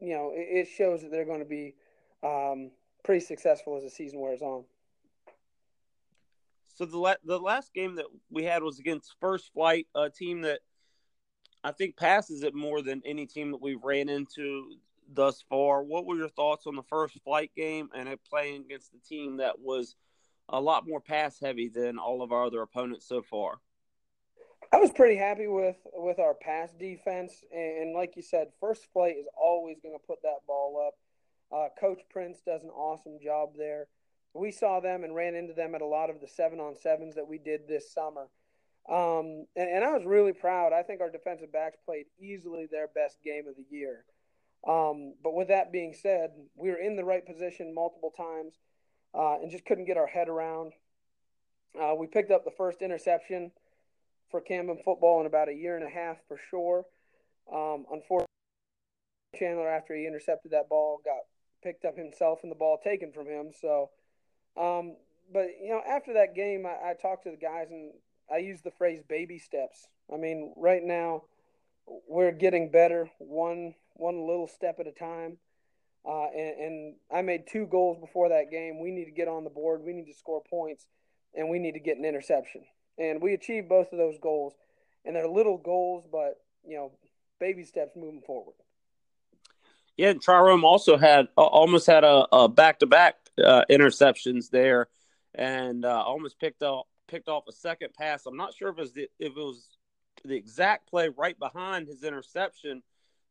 you 0.00 0.14
know, 0.14 0.32
it, 0.34 0.68
shows 0.68 1.02
that 1.02 1.10
they're 1.10 1.24
going 1.24 1.40
to 1.40 1.44
be 1.44 1.74
um, 2.22 2.70
pretty 3.04 3.24
successful 3.24 3.76
as 3.76 3.82
the 3.82 3.90
season 3.90 4.20
wears 4.20 4.42
on. 4.42 4.64
So 6.74 6.86
the 6.86 6.98
la- 6.98 7.14
the 7.24 7.38
last 7.38 7.74
game 7.74 7.96
that 7.96 8.06
we 8.30 8.44
had 8.44 8.62
was 8.62 8.78
against 8.78 9.14
First 9.20 9.52
Flight, 9.52 9.86
a 9.94 10.08
team 10.08 10.42
that 10.42 10.60
I 11.62 11.72
think 11.72 11.96
passes 11.96 12.42
it 12.42 12.54
more 12.54 12.82
than 12.82 13.02
any 13.04 13.26
team 13.26 13.50
that 13.52 13.60
we've 13.60 13.82
ran 13.82 14.08
into 14.08 14.76
thus 15.12 15.44
far. 15.48 15.82
What 15.82 16.06
were 16.06 16.16
your 16.16 16.28
thoughts 16.28 16.66
on 16.66 16.74
the 16.74 16.82
First 16.82 17.22
Flight 17.22 17.52
game 17.54 17.90
and 17.94 18.08
it 18.08 18.20
playing 18.28 18.62
against 18.62 18.92
the 18.92 18.98
team 18.98 19.36
that 19.36 19.60
was 19.60 19.96
a 20.48 20.60
lot 20.60 20.88
more 20.88 21.00
pass 21.00 21.38
heavy 21.38 21.68
than 21.68 21.98
all 21.98 22.22
of 22.22 22.32
our 22.32 22.46
other 22.46 22.62
opponents 22.62 23.06
so 23.06 23.22
far? 23.22 23.60
I 24.72 24.78
was 24.78 24.90
pretty 24.90 25.16
happy 25.16 25.48
with 25.48 25.76
with 25.92 26.18
our 26.18 26.32
pass 26.32 26.70
defense, 26.72 27.44
and, 27.52 27.94
like 27.94 28.16
you 28.16 28.22
said, 28.22 28.48
first 28.58 28.86
flight 28.92 29.16
is 29.18 29.26
always 29.36 29.78
going 29.82 29.94
to 29.94 30.06
put 30.06 30.22
that 30.22 30.46
ball 30.46 30.88
up. 30.88 30.94
Uh, 31.54 31.68
Coach 31.78 32.00
Prince 32.10 32.38
does 32.46 32.62
an 32.62 32.70
awesome 32.70 33.18
job 33.22 33.50
there. 33.56 33.88
We 34.32 34.50
saw 34.50 34.80
them 34.80 35.04
and 35.04 35.14
ran 35.14 35.34
into 35.34 35.52
them 35.52 35.74
at 35.74 35.82
a 35.82 35.86
lot 35.86 36.08
of 36.08 36.22
the 36.22 36.28
seven 36.28 36.58
on 36.58 36.74
sevens 36.74 37.16
that 37.16 37.28
we 37.28 37.36
did 37.36 37.68
this 37.68 37.92
summer. 37.92 38.28
Um, 38.88 39.46
and, 39.54 39.68
and, 39.68 39.84
I 39.84 39.92
was 39.92 40.06
really 40.06 40.32
proud. 40.32 40.72
I 40.72 40.82
think 40.82 41.02
our 41.02 41.10
defensive 41.10 41.52
backs 41.52 41.76
played 41.84 42.06
easily 42.18 42.66
their 42.66 42.88
best 42.88 43.18
game 43.22 43.46
of 43.46 43.54
the 43.56 43.66
year. 43.70 44.04
Um, 44.66 45.14
but 45.22 45.34
with 45.34 45.48
that 45.48 45.70
being 45.70 45.92
said, 45.92 46.30
we 46.56 46.70
were 46.70 46.78
in 46.78 46.96
the 46.96 47.04
right 47.04 47.24
position 47.24 47.74
multiple 47.74 48.12
times 48.16 48.54
uh, 49.14 49.34
and 49.34 49.50
just 49.50 49.66
couldn't 49.66 49.84
get 49.84 49.98
our 49.98 50.06
head 50.06 50.30
around. 50.30 50.72
Uh, 51.78 51.94
we 51.94 52.06
picked 52.06 52.30
up 52.30 52.44
the 52.44 52.50
first 52.50 52.80
interception 52.80 53.52
for 54.32 54.40
Camden 54.40 54.78
football 54.84 55.20
in 55.20 55.26
about 55.26 55.48
a 55.48 55.54
year 55.54 55.76
and 55.76 55.86
a 55.86 55.90
half 55.90 56.16
for 56.26 56.40
sure. 56.50 56.84
Um, 57.52 57.84
unfortunately, 57.92 58.26
Chandler, 59.38 59.68
after 59.68 59.94
he 59.94 60.06
intercepted 60.06 60.50
that 60.50 60.68
ball, 60.68 61.00
got 61.04 61.20
picked 61.62 61.84
up 61.84 61.96
himself 61.96 62.40
and 62.42 62.50
the 62.50 62.56
ball 62.56 62.80
taken 62.82 63.12
from 63.12 63.26
him. 63.26 63.52
So, 63.60 63.90
um, 64.56 64.96
but 65.32 65.46
you 65.62 65.68
know, 65.68 65.82
after 65.88 66.14
that 66.14 66.34
game, 66.34 66.66
I, 66.66 66.90
I 66.90 66.94
talked 67.00 67.24
to 67.24 67.30
the 67.30 67.36
guys 67.36 67.68
and 67.70 67.92
I 68.32 68.38
used 68.38 68.64
the 68.64 68.72
phrase 68.72 69.02
"baby 69.08 69.38
steps." 69.38 69.86
I 70.12 70.16
mean, 70.16 70.52
right 70.56 70.82
now 70.82 71.24
we're 72.08 72.32
getting 72.32 72.70
better, 72.70 73.10
one 73.18 73.74
one 73.94 74.26
little 74.26 74.48
step 74.48 74.80
at 74.80 74.86
a 74.86 74.92
time. 74.92 75.38
Uh, 76.04 76.26
and, 76.34 76.60
and 76.60 76.94
I 77.14 77.22
made 77.22 77.44
two 77.46 77.64
goals 77.66 77.96
before 78.00 78.30
that 78.30 78.50
game. 78.50 78.80
We 78.80 78.90
need 78.90 79.04
to 79.04 79.12
get 79.12 79.28
on 79.28 79.44
the 79.44 79.50
board. 79.50 79.82
We 79.84 79.92
need 79.92 80.06
to 80.06 80.14
score 80.14 80.42
points, 80.42 80.88
and 81.32 81.48
we 81.48 81.60
need 81.60 81.72
to 81.72 81.80
get 81.80 81.96
an 81.96 82.04
interception 82.04 82.62
and 82.98 83.20
we 83.22 83.34
achieved 83.34 83.68
both 83.68 83.92
of 83.92 83.98
those 83.98 84.18
goals. 84.20 84.54
And 85.04 85.16
they're 85.16 85.28
little 85.28 85.58
goals, 85.58 86.04
but 86.10 86.40
you 86.64 86.76
know, 86.76 86.92
baby 87.40 87.64
steps 87.64 87.96
moving 87.96 88.22
forward. 88.22 88.54
Yeah, 89.96 90.10
and 90.10 90.22
Trirome 90.22 90.62
also 90.62 90.96
had 90.96 91.28
uh, 91.36 91.42
almost 91.42 91.86
had 91.86 92.04
a 92.04 92.48
back 92.48 92.78
to 92.78 92.86
back 92.86 93.16
interceptions 93.38 94.50
there, 94.50 94.88
and 95.34 95.84
uh, 95.84 96.02
almost 96.06 96.38
picked 96.38 96.62
off 96.62 96.86
picked 97.08 97.28
off 97.28 97.44
a 97.48 97.52
second 97.52 97.92
pass. 97.94 98.24
I'm 98.26 98.36
not 98.36 98.54
sure 98.54 98.70
if 98.70 98.78
it 98.78 98.80
was 98.80 98.92
the, 98.92 99.02
if 99.18 99.32
it 99.32 99.36
was 99.36 99.68
the 100.24 100.34
exact 100.34 100.88
play 100.88 101.10
right 101.16 101.38
behind 101.38 101.88
his 101.88 102.04
interception, 102.04 102.82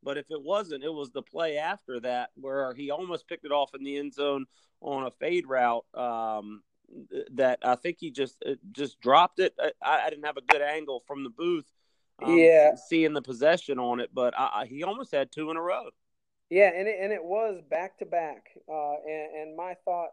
but 0.03 0.17
if 0.17 0.29
it 0.29 0.41
wasn't, 0.41 0.83
it 0.83 0.93
was 0.93 1.09
the 1.11 1.23
play 1.23 1.57
after 1.57 1.99
that 2.01 2.29
where 2.35 2.73
he 2.73 2.91
almost 2.91 3.27
picked 3.27 3.45
it 3.45 3.51
off 3.51 3.73
in 3.73 3.83
the 3.83 3.97
end 3.97 4.13
zone 4.13 4.45
on 4.81 5.07
a 5.07 5.11
fade 5.11 5.47
route. 5.47 5.85
Um, 5.95 6.61
that 7.33 7.59
I 7.63 7.75
think 7.75 7.97
he 7.99 8.11
just 8.11 8.37
uh, 8.45 8.55
just 8.71 8.99
dropped 9.01 9.39
it. 9.39 9.53
I, 9.81 10.01
I, 10.05 10.09
didn't 10.09 10.25
have 10.25 10.37
a 10.37 10.41
good 10.41 10.61
angle 10.61 11.03
from 11.07 11.23
the 11.23 11.29
booth. 11.29 11.65
Um, 12.21 12.37
yeah, 12.37 12.75
seeing 12.75 13.13
the 13.13 13.21
possession 13.21 13.79
on 13.79 13.99
it, 13.99 14.09
but 14.13 14.33
I, 14.37 14.65
he 14.67 14.83
almost 14.83 15.11
had 15.11 15.31
two 15.31 15.49
in 15.51 15.57
a 15.57 15.61
row. 15.61 15.89
Yeah, 16.49 16.69
and 16.75 16.87
it, 16.87 16.97
and 16.99 17.13
it 17.13 17.23
was 17.23 17.61
back 17.69 17.97
to 17.99 18.05
back. 18.05 18.49
Uh, 18.69 18.95
and, 19.07 19.35
and 19.35 19.57
my 19.57 19.75
thought 19.85 20.09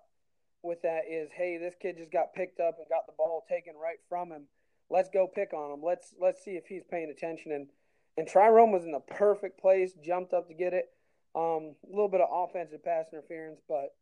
with 0.62 0.82
that 0.82 1.02
is, 1.10 1.30
hey, 1.34 1.58
this 1.58 1.74
kid 1.80 1.96
just 1.98 2.12
got 2.12 2.32
picked 2.32 2.60
up 2.60 2.76
and 2.78 2.88
got 2.88 3.06
the 3.06 3.12
ball 3.16 3.44
taken 3.48 3.74
right 3.74 3.98
from 4.08 4.30
him. 4.30 4.44
Let's 4.90 5.10
go 5.10 5.26
pick 5.26 5.52
on 5.52 5.72
him. 5.72 5.82
Let's 5.84 6.14
let's 6.20 6.42
see 6.42 6.52
if 6.52 6.66
he's 6.66 6.84
paying 6.90 7.10
attention. 7.10 7.52
And 7.52 7.66
and 8.16 8.26
Trirome 8.26 8.72
was 8.72 8.84
in 8.84 8.92
the 8.92 9.00
perfect 9.00 9.60
place, 9.60 9.92
jumped 10.04 10.32
up 10.32 10.48
to 10.48 10.54
get 10.54 10.72
it. 10.72 10.86
Um, 11.34 11.74
a 11.86 11.90
little 11.90 12.08
bit 12.08 12.20
of 12.20 12.28
offensive 12.32 12.84
pass 12.84 13.06
interference, 13.12 13.60
but 13.68 13.94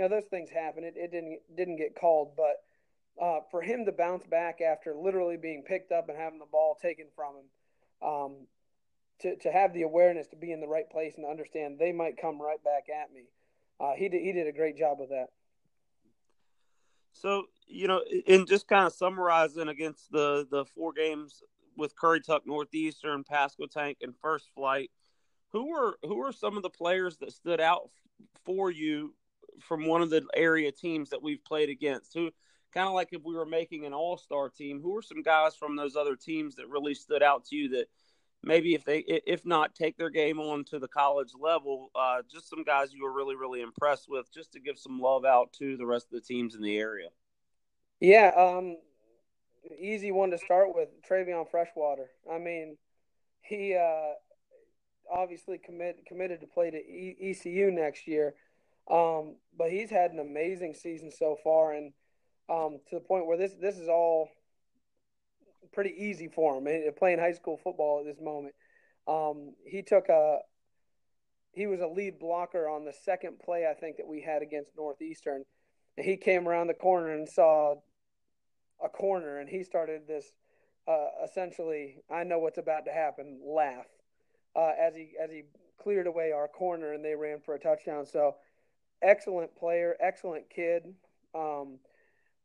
you 0.00 0.08
know 0.08 0.16
those 0.16 0.28
things 0.30 0.48
happen. 0.48 0.82
It, 0.82 0.94
it 0.96 1.12
didn't 1.12 1.40
didn't 1.54 1.76
get 1.76 1.94
called, 1.94 2.32
but 2.34 3.22
uh, 3.22 3.40
for 3.50 3.60
him 3.60 3.84
to 3.84 3.92
bounce 3.92 4.24
back 4.26 4.60
after 4.62 4.94
literally 4.94 5.36
being 5.36 5.62
picked 5.62 5.92
up 5.92 6.08
and 6.08 6.16
having 6.16 6.38
the 6.38 6.46
ball 6.50 6.78
taken 6.80 7.06
from 7.14 7.34
him, 7.34 8.08
um, 8.08 8.36
to 9.20 9.36
to 9.36 9.52
have 9.52 9.74
the 9.74 9.82
awareness 9.82 10.26
to 10.28 10.36
be 10.36 10.52
in 10.52 10.60
the 10.60 10.66
right 10.66 10.88
place 10.90 11.14
and 11.18 11.26
understand 11.26 11.78
they 11.78 11.92
might 11.92 12.16
come 12.16 12.40
right 12.40 12.62
back 12.64 12.84
at 12.88 13.12
me, 13.12 13.24
uh, 13.78 13.92
he 13.94 14.08
did 14.08 14.22
he 14.22 14.32
did 14.32 14.46
a 14.46 14.52
great 14.52 14.78
job 14.78 14.98
with 14.98 15.10
that. 15.10 15.26
So 17.12 17.44
you 17.66 17.86
know, 17.86 18.00
in 18.26 18.46
just 18.46 18.68
kind 18.68 18.86
of 18.86 18.94
summarizing 18.94 19.68
against 19.68 20.10
the 20.10 20.46
the 20.50 20.64
four 20.64 20.94
games 20.94 21.42
with 21.76 21.94
Currituck 21.94 22.46
Northeastern, 22.46 23.22
Pasco 23.22 23.66
Pasquotank, 23.66 23.96
and 24.00 24.14
First 24.22 24.48
Flight, 24.54 24.90
who 25.52 25.68
were 25.68 25.98
who 26.02 26.14
were 26.14 26.32
some 26.32 26.56
of 26.56 26.62
the 26.62 26.70
players 26.70 27.18
that 27.18 27.32
stood 27.32 27.60
out 27.60 27.90
for 28.46 28.70
you 28.70 29.14
from 29.60 29.86
one 29.86 30.02
of 30.02 30.10
the 30.10 30.26
area 30.34 30.72
teams 30.72 31.10
that 31.10 31.22
we've 31.22 31.44
played 31.44 31.68
against? 31.68 32.14
Who 32.14 32.30
kind 32.72 32.86
of 32.86 32.94
like 32.94 33.08
if 33.12 33.22
we 33.24 33.34
were 33.34 33.46
making 33.46 33.86
an 33.86 33.92
all 33.92 34.16
star 34.16 34.48
team, 34.48 34.80
who 34.82 34.96
are 34.96 35.02
some 35.02 35.22
guys 35.22 35.56
from 35.56 35.76
those 35.76 35.96
other 35.96 36.16
teams 36.16 36.56
that 36.56 36.68
really 36.68 36.94
stood 36.94 37.22
out 37.22 37.44
to 37.46 37.56
you 37.56 37.68
that 37.70 37.86
maybe 38.42 38.74
if 38.74 38.84
they 38.84 38.98
if 38.98 39.44
not 39.44 39.74
take 39.74 39.96
their 39.96 40.10
game 40.10 40.40
on 40.40 40.64
to 40.64 40.78
the 40.78 40.88
college 40.88 41.32
level, 41.38 41.90
uh, 41.94 42.22
just 42.30 42.48
some 42.48 42.64
guys 42.64 42.92
you 42.92 43.04
were 43.04 43.12
really 43.12 43.36
really 43.36 43.60
impressed 43.60 44.08
with, 44.08 44.32
just 44.32 44.52
to 44.52 44.60
give 44.60 44.78
some 44.78 45.00
love 45.00 45.24
out 45.24 45.52
to 45.54 45.76
the 45.76 45.86
rest 45.86 46.06
of 46.06 46.12
the 46.12 46.26
teams 46.26 46.54
in 46.54 46.62
the 46.62 46.78
area. 46.78 47.08
Yeah, 48.00 48.32
um, 48.36 48.76
easy 49.78 50.10
one 50.10 50.30
to 50.30 50.38
start 50.38 50.74
with, 50.74 50.88
Travion 51.08 51.48
Freshwater. 51.50 52.10
I 52.30 52.38
mean, 52.38 52.78
he 53.42 53.76
uh, 53.76 54.14
obviously 55.12 55.58
commit, 55.58 56.06
committed 56.06 56.40
to 56.40 56.46
play 56.46 56.70
to 56.70 56.78
ECU 56.78 57.70
next 57.70 58.06
year, 58.06 58.34
um, 58.90 59.36
but 59.56 59.70
he's 59.70 59.90
had 59.90 60.10
an 60.10 60.18
amazing 60.18 60.74
season 60.74 61.10
so 61.10 61.36
far, 61.42 61.72
and 61.72 61.92
um, 62.48 62.78
to 62.88 62.96
the 62.96 63.00
point 63.00 63.26
where 63.26 63.36
this 63.36 63.54
this 63.60 63.78
is 63.78 63.88
all 63.88 64.28
pretty 65.72 65.94
easy 65.96 66.28
for 66.28 66.58
him 66.58 66.66
eh, 66.66 66.90
playing 66.98 67.18
high 67.18 67.32
school 67.32 67.56
football 67.62 68.00
at 68.00 68.06
this 68.06 68.20
moment. 68.22 68.54
Um, 69.06 69.54
he 69.64 69.82
took 69.82 70.08
a 70.08 70.38
he 71.52 71.66
was 71.66 71.80
a 71.80 71.86
lead 71.86 72.18
blocker 72.18 72.68
on 72.68 72.84
the 72.84 72.92
second 73.04 73.38
play 73.38 73.66
I 73.68 73.74
think 73.74 73.96
that 73.96 74.06
we 74.06 74.20
had 74.20 74.42
against 74.42 74.76
Northeastern. 74.76 75.44
And 75.96 76.06
he 76.06 76.16
came 76.16 76.48
around 76.48 76.68
the 76.68 76.74
corner 76.74 77.12
and 77.12 77.28
saw 77.28 77.74
a 78.82 78.88
corner, 78.88 79.38
and 79.38 79.48
he 79.48 79.64
started 79.64 80.02
this 80.06 80.32
uh, 80.88 81.08
essentially 81.24 82.02
I 82.10 82.24
know 82.24 82.38
what's 82.38 82.58
about 82.58 82.86
to 82.86 82.92
happen 82.92 83.40
laugh 83.44 83.86
uh, 84.56 84.72
as 84.80 84.94
he 84.94 85.12
as 85.22 85.30
he 85.30 85.42
cleared 85.80 86.06
away 86.06 86.32
our 86.32 86.48
corner 86.48 86.92
and 86.92 87.04
they 87.04 87.14
ran 87.14 87.40
for 87.40 87.54
a 87.54 87.58
touchdown. 87.58 88.06
So 88.06 88.36
excellent 89.02 89.56
player, 89.56 89.96
excellent 90.00 90.50
kid. 90.50 90.94
Um, 91.34 91.78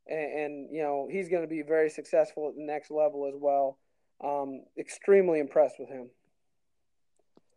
and, 0.08 0.32
and, 0.32 0.70
you 0.70 0.82
know 0.82 1.08
he's 1.10 1.28
going 1.28 1.42
to 1.42 1.48
be 1.48 1.62
very 1.62 1.90
successful 1.90 2.48
at 2.48 2.54
the 2.54 2.62
next 2.62 2.90
level 2.90 3.26
as 3.26 3.34
well. 3.36 3.78
Um, 4.22 4.62
extremely 4.78 5.40
impressed 5.40 5.76
with 5.78 5.88
him. 5.88 6.08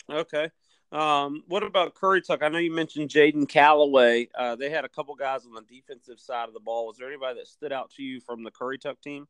Okay. 0.09 0.49
Um, 0.91 1.43
what 1.47 1.61
about 1.61 1.93
Currituck? 1.93 2.41
I 2.41 2.49
know 2.49 2.57
you 2.57 2.73
mentioned 2.73 3.09
Jaden 3.09 3.47
Calloway. 3.47 4.27
Uh, 4.35 4.55
they 4.55 4.71
had 4.71 4.85
a 4.85 4.89
couple 4.89 5.13
guys 5.13 5.45
on 5.45 5.53
the 5.53 5.61
defensive 5.61 6.19
side 6.19 6.47
of 6.47 6.53
the 6.53 6.59
ball. 6.59 6.87
Was 6.87 6.97
there 6.97 7.07
anybody 7.07 7.39
that 7.39 7.47
stood 7.47 7.71
out 7.71 7.91
to 7.91 8.03
you 8.03 8.19
from 8.19 8.43
the 8.43 8.51
Currituck 8.51 8.99
team? 9.01 9.27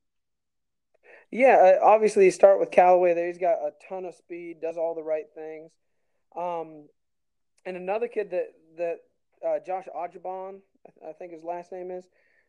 Yeah, 1.32 1.78
uh, 1.82 1.86
obviously 1.86 2.26
you 2.26 2.32
start 2.32 2.60
with 2.60 2.72
Callaway 2.72 3.14
there. 3.14 3.28
He's 3.28 3.38
got 3.38 3.58
a 3.60 3.72
ton 3.88 4.06
of 4.06 4.16
speed, 4.16 4.62
does 4.62 4.78
all 4.78 4.96
the 4.96 5.04
right 5.04 5.26
things. 5.36 5.72
Um, 6.36 6.88
and 7.66 7.76
another 7.76 8.08
kid 8.08 8.32
that 8.32 8.54
that 8.78 9.00
uh, 9.46 9.60
Josh 9.66 9.86
Ajabon, 9.96 10.60
I 11.08 11.14
think 11.14 11.32
his 11.34 11.44
last 11.44 11.72
name 11.72 11.92
is. 11.92 12.06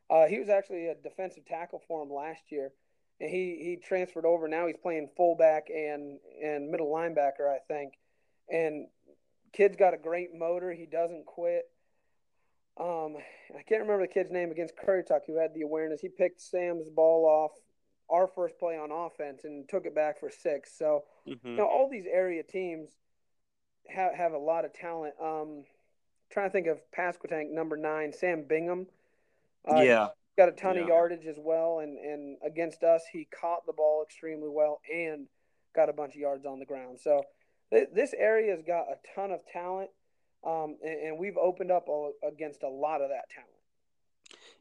Uh, 0.08 0.26
he 0.26 0.38
was 0.38 0.48
actually 0.48 0.88
a 0.88 0.94
defensive 0.94 1.46
tackle 1.46 1.80
for 1.86 2.02
him 2.02 2.12
last 2.12 2.50
year, 2.50 2.72
and 3.20 3.30
he 3.30 3.58
he 3.62 3.78
transferred 3.82 4.24
over. 4.24 4.48
Now 4.48 4.66
he's 4.66 4.76
playing 4.76 5.08
fullback 5.16 5.68
and 5.70 6.18
and 6.42 6.70
middle 6.70 6.90
linebacker, 6.90 7.48
I 7.48 7.58
think. 7.68 7.94
And 8.48 8.88
kid's 9.52 9.76
got 9.76 9.94
a 9.94 9.98
great 9.98 10.34
motor. 10.34 10.72
He 10.72 10.86
doesn't 10.86 11.26
quit. 11.26 11.64
Um, 12.78 13.16
I 13.56 13.62
can't 13.62 13.82
remember 13.82 14.02
the 14.06 14.12
kid's 14.12 14.30
name 14.30 14.50
against 14.50 14.74
Currituck 14.76 15.20
who 15.26 15.38
had 15.38 15.54
the 15.54 15.62
awareness. 15.62 16.00
He 16.00 16.08
picked 16.08 16.40
Sam's 16.40 16.88
ball 16.88 17.24
off 17.26 17.52
our 18.08 18.26
first 18.26 18.58
play 18.58 18.76
on 18.76 18.90
offense 18.90 19.44
and 19.44 19.68
took 19.68 19.86
it 19.86 19.94
back 19.94 20.18
for 20.18 20.30
six. 20.30 20.76
So, 20.76 21.04
mm-hmm. 21.28 21.46
you 21.46 21.56
know, 21.56 21.66
all 21.66 21.88
these 21.88 22.06
area 22.10 22.42
teams 22.42 22.90
have 23.88 24.14
have 24.14 24.32
a 24.32 24.38
lot 24.38 24.64
of 24.64 24.72
talent. 24.72 25.14
Um, 25.22 25.64
trying 26.30 26.48
to 26.48 26.52
think 26.52 26.66
of 26.66 26.80
Pasquotank 26.96 27.50
number 27.50 27.76
nine, 27.76 28.12
Sam 28.12 28.44
Bingham. 28.48 28.86
Uh, 29.70 29.80
yeah, 29.80 30.08
got 30.36 30.48
a 30.48 30.52
ton 30.52 30.76
yeah. 30.76 30.82
of 30.82 30.88
yardage 30.88 31.26
as 31.26 31.36
well, 31.38 31.80
and 31.80 31.98
and 31.98 32.38
against 32.44 32.82
us, 32.82 33.02
he 33.12 33.28
caught 33.38 33.66
the 33.66 33.72
ball 33.72 34.02
extremely 34.02 34.48
well 34.48 34.80
and 34.92 35.26
got 35.74 35.88
a 35.88 35.92
bunch 35.92 36.14
of 36.14 36.20
yards 36.20 36.46
on 36.46 36.58
the 36.58 36.64
ground. 36.64 36.98
So 37.00 37.22
th- 37.72 37.88
this 37.94 38.14
area 38.16 38.54
has 38.54 38.62
got 38.62 38.86
a 38.88 38.96
ton 39.14 39.30
of 39.30 39.40
talent, 39.52 39.90
um, 40.44 40.78
and, 40.82 41.08
and, 41.08 41.18
we've 41.18 41.36
opened 41.36 41.70
up 41.70 41.86
a, 41.88 42.10
against 42.26 42.62
a 42.62 42.68
lot 42.68 43.02
of 43.02 43.10
that 43.10 43.28
talent. 43.30 43.50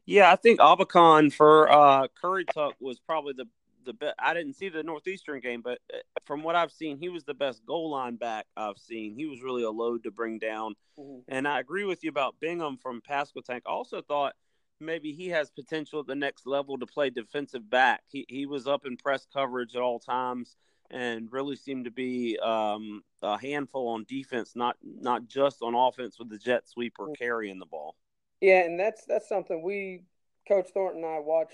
Yeah, 0.04 0.30
I 0.30 0.36
think 0.36 0.60
Abakan 0.60 1.32
for 1.32 1.70
uh, 1.70 2.08
Currituck 2.22 2.72
was 2.80 2.98
probably 3.00 3.32
the 3.32 3.46
the 3.84 3.92
best. 3.92 4.14
I 4.18 4.34
didn't 4.34 4.54
see 4.54 4.68
the 4.68 4.82
Northeastern 4.82 5.40
game, 5.40 5.62
but 5.62 5.78
uh, 5.92 5.98
from 6.24 6.42
what 6.42 6.56
I've 6.56 6.72
seen, 6.72 6.98
he 6.98 7.08
was 7.08 7.24
the 7.24 7.34
best 7.34 7.64
goal 7.64 7.90
line 7.90 8.16
back 8.16 8.46
I've 8.56 8.78
seen. 8.78 9.14
He 9.14 9.26
was 9.26 9.42
really 9.42 9.62
a 9.62 9.70
load 9.70 10.04
to 10.04 10.10
bring 10.10 10.38
down. 10.38 10.74
Mm-hmm. 10.98 11.20
And 11.28 11.48
I 11.48 11.60
agree 11.60 11.84
with 11.84 12.04
you 12.04 12.10
about 12.10 12.36
Bingham 12.40 12.78
from 12.78 13.00
Pasquotank. 13.00 13.62
Also 13.66 14.02
thought 14.02 14.34
maybe 14.80 15.12
he 15.12 15.28
has 15.28 15.50
potential 15.50 16.00
at 16.00 16.06
the 16.06 16.14
next 16.14 16.46
level 16.46 16.78
to 16.78 16.86
play 16.86 17.10
defensive 17.10 17.68
back. 17.68 18.02
He 18.08 18.26
he 18.28 18.46
was 18.46 18.66
up 18.66 18.86
in 18.86 18.96
press 18.96 19.26
coverage 19.32 19.76
at 19.76 19.82
all 19.82 19.98
times 19.98 20.56
and 20.90 21.32
really 21.32 21.56
seemed 21.56 21.84
to 21.84 21.90
be 21.90 22.38
um, 22.42 23.02
a 23.22 23.38
handful 23.38 23.88
on 23.88 24.04
defense, 24.08 24.52
not 24.56 24.76
not 24.82 25.26
just 25.26 25.62
on 25.62 25.74
offense 25.74 26.18
with 26.18 26.28
the 26.28 26.38
jet 26.38 26.68
sweep 26.68 26.94
or 26.98 27.06
mm-hmm. 27.06 27.14
carrying 27.14 27.58
the 27.58 27.66
ball. 27.66 27.96
Yeah, 28.40 28.64
and 28.64 28.78
that's 28.78 29.04
that's 29.04 29.28
something 29.28 29.62
we, 29.62 30.02
Coach 30.48 30.68
Thornton 30.72 31.04
and 31.04 31.12
I 31.12 31.18
watch 31.20 31.52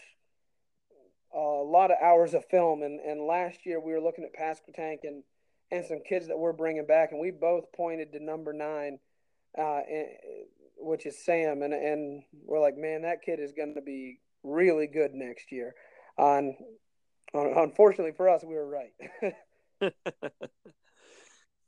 a 1.36 1.62
lot 1.62 1.90
of 1.90 1.98
hours 2.02 2.34
of 2.34 2.44
film. 2.46 2.82
And, 2.82 3.00
and 3.00 3.20
last 3.20 3.66
year 3.66 3.80
we 3.80 3.92
were 3.92 4.00
looking 4.00 4.24
at 4.24 4.34
Pasquotank 4.34 4.98
and 5.04 5.22
and 5.72 5.84
some 5.84 5.98
kids 6.08 6.28
that 6.28 6.38
we're 6.38 6.52
bringing 6.52 6.86
back, 6.86 7.10
and 7.10 7.20
we 7.20 7.32
both 7.32 7.72
pointed 7.72 8.12
to 8.12 8.22
number 8.22 8.52
nine, 8.52 9.00
uh, 9.58 9.80
and, 9.90 10.06
which 10.76 11.06
is 11.06 11.24
Sam, 11.24 11.62
and 11.62 11.74
and 11.74 12.22
we're 12.44 12.60
like, 12.60 12.76
man, 12.76 13.02
that 13.02 13.22
kid 13.22 13.40
is 13.40 13.52
going 13.52 13.74
to 13.74 13.80
be 13.80 14.20
really 14.44 14.86
good 14.86 15.12
next 15.12 15.50
year. 15.50 15.74
And 16.16 16.54
unfortunately 17.34 18.12
for 18.16 18.28
us, 18.28 18.44
we 18.44 18.54
were 18.54 18.68
right. 18.68 18.92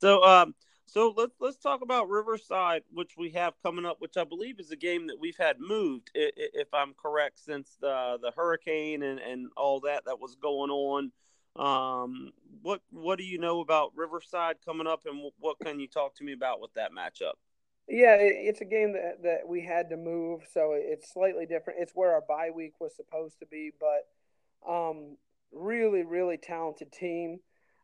so, 0.01 0.23
um, 0.23 0.55
so 0.89 1.13
let's 1.15 1.35
let's 1.39 1.57
talk 1.57 1.81
about 1.81 2.09
Riverside, 2.09 2.83
which 2.91 3.15
we 3.17 3.29
have 3.31 3.53
coming 3.61 3.85
up, 3.85 3.97
which 3.99 4.17
I 4.17 4.23
believe 4.23 4.59
is 4.59 4.71
a 4.71 4.75
game 4.75 5.07
that 5.07 5.19
we've 5.19 5.37
had 5.37 5.59
moved, 5.59 6.09
if 6.13 6.73
I'm 6.73 6.93
correct, 6.93 7.39
since 7.39 7.77
the 7.79 8.17
the 8.21 8.31
hurricane 8.35 9.03
and, 9.03 9.19
and 9.19 9.49
all 9.55 9.81
that 9.81 10.05
that 10.05 10.19
was 10.19 10.35
going 10.35 10.71
on. 10.71 11.11
Um, 11.55 12.31
what 12.61 12.81
what 12.89 13.17
do 13.17 13.23
you 13.23 13.37
know 13.37 13.59
about 13.59 13.91
Riverside 13.95 14.57
coming 14.65 14.87
up, 14.87 15.01
and 15.05 15.31
what 15.39 15.59
can 15.59 15.79
you 15.79 15.87
talk 15.87 16.15
to 16.15 16.23
me 16.23 16.33
about 16.33 16.61
with 16.61 16.73
that 16.73 16.91
matchup? 16.91 17.33
Yeah, 17.87 18.17
it's 18.19 18.61
a 18.61 18.65
game 18.65 18.93
that 18.93 19.23
that 19.23 19.47
we 19.47 19.61
had 19.61 19.89
to 19.89 19.97
move, 19.97 20.41
so 20.53 20.73
it's 20.73 21.11
slightly 21.11 21.45
different. 21.45 21.79
It's 21.81 21.93
where 21.93 22.13
our 22.13 22.23
bye 22.27 22.51
week 22.55 22.73
was 22.79 22.95
supposed 22.95 23.39
to 23.39 23.45
be, 23.45 23.71
but 23.79 24.71
um, 24.71 25.17
really, 25.51 26.03
really 26.03 26.37
talented 26.37 26.91
team. 26.91 27.39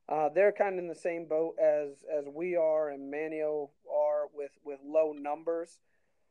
Uh, 0.08 0.30
they're 0.34 0.52
kind 0.52 0.74
of 0.74 0.80
in 0.80 0.88
the 0.88 0.96
same 0.96 1.26
boat 1.28 1.56
as 1.60 1.90
as 2.16 2.26
we 2.32 2.56
are 2.56 2.90
and 2.90 3.12
Manteo 3.12 3.70
are 3.92 4.28
with 4.34 4.52
with 4.64 4.80
low 4.86 5.14
numbers. 5.14 5.80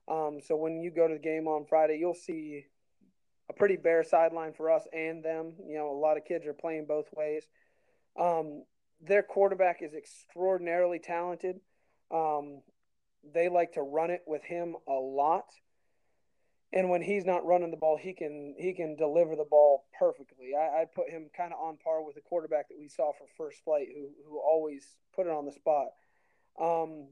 Um, 0.06 0.38
so 0.46 0.54
when 0.56 0.80
you 0.80 0.90
go 0.90 1.08
to 1.08 1.14
the 1.14 1.20
game 1.20 1.48
on 1.48 1.64
Friday, 1.66 1.96
you'll 1.98 2.14
see 2.14 2.66
a 3.48 3.52
pretty 3.52 3.76
bare 3.76 4.04
sideline 4.04 4.52
for 4.52 4.70
us 4.70 4.86
and 4.92 5.24
them. 5.24 5.54
You 5.66 5.76
know, 5.78 5.90
a 5.90 5.98
lot 5.98 6.16
of 6.16 6.24
kids 6.24 6.46
are 6.46 6.52
playing 6.52 6.86
both 6.86 7.06
ways. 7.12 7.44
Um, 8.18 8.64
their 9.00 9.22
quarterback 9.22 9.82
is 9.82 9.94
extraordinarily 9.94 10.98
talented. 10.98 11.60
Um, 12.10 12.60
they 13.34 13.48
like 13.48 13.72
to 13.72 13.82
run 13.82 14.10
it 14.10 14.22
with 14.26 14.42
him 14.44 14.76
a 14.86 14.92
lot 14.92 15.46
and 16.74 16.90
when 16.90 17.02
he's 17.02 17.24
not 17.24 17.46
running 17.46 17.70
the 17.70 17.76
ball, 17.76 17.96
he 17.96 18.12
can 18.12 18.56
he 18.58 18.72
can 18.72 18.96
deliver 18.96 19.36
the 19.36 19.46
ball 19.48 19.84
perfectly. 19.96 20.54
I, 20.58 20.82
I 20.82 20.84
put 20.92 21.08
him 21.08 21.30
kind 21.34 21.52
of 21.52 21.60
on 21.60 21.76
par 21.76 22.04
with 22.04 22.16
the 22.16 22.20
quarterback 22.20 22.68
that 22.68 22.78
we 22.78 22.88
saw 22.88 23.12
for 23.12 23.26
first 23.38 23.62
flight, 23.64 23.86
who 23.94 24.08
who 24.28 24.38
always 24.40 24.84
put 25.14 25.26
it 25.26 25.30
on 25.30 25.46
the 25.46 25.52
spot. 25.52 25.86
Um, 26.60 27.10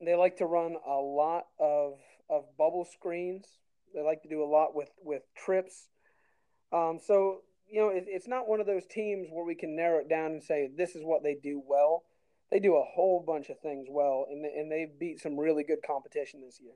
they 0.00 0.14
like 0.14 0.38
to 0.38 0.46
run 0.46 0.76
a 0.86 0.94
lot 0.94 1.44
of 1.58 1.98
of 2.30 2.44
bubble 2.56 2.86
screens. 2.86 3.44
They 3.94 4.00
like 4.00 4.22
to 4.22 4.30
do 4.30 4.42
a 4.42 4.48
lot 4.48 4.74
with 4.74 4.88
with 5.02 5.22
trips. 5.36 5.88
Um, 6.72 6.98
so 7.06 7.42
you 7.68 7.82
know, 7.82 7.90
it, 7.90 8.06
it's 8.08 8.28
not 8.28 8.48
one 8.48 8.60
of 8.60 8.66
those 8.66 8.86
teams 8.86 9.28
where 9.30 9.44
we 9.44 9.54
can 9.54 9.76
narrow 9.76 10.00
it 10.00 10.08
down 10.08 10.32
and 10.32 10.42
say 10.42 10.70
this 10.74 10.96
is 10.96 11.02
what 11.04 11.22
they 11.22 11.34
do 11.34 11.62
well. 11.68 12.04
They 12.50 12.60
do 12.60 12.76
a 12.76 12.82
whole 12.82 13.22
bunch 13.24 13.50
of 13.50 13.60
things 13.60 13.88
well, 13.90 14.24
and 14.30 14.42
and 14.46 14.72
they've 14.72 14.98
beat 14.98 15.20
some 15.20 15.38
really 15.38 15.64
good 15.64 15.80
competition 15.86 16.40
this 16.40 16.58
year. 16.62 16.72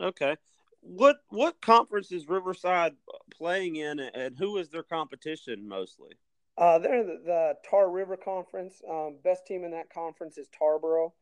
Okay 0.00 0.36
what 0.86 1.16
what 1.28 1.60
conference 1.60 2.12
is 2.12 2.28
Riverside 2.28 2.94
playing 3.36 3.76
in, 3.76 3.98
and 3.98 4.36
who 4.38 4.56
is 4.56 4.68
their 4.68 4.82
competition 4.82 5.68
mostly? 5.68 6.12
Uh, 6.58 6.78
they're 6.78 7.04
the, 7.04 7.20
the, 7.24 7.54
Tar 7.68 7.90
River 7.90 8.16
Conference. 8.16 8.80
Um, 8.88 9.18
best 9.22 9.46
team 9.46 9.64
in 9.64 9.72
that 9.72 9.92
conference 9.92 10.38
is 10.38 10.48
Tarboro, 10.58 11.12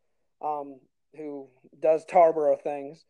um, 0.40 0.78
who 1.16 1.48
does 1.80 2.04
Tarboro 2.04 2.60
things. 2.60 3.04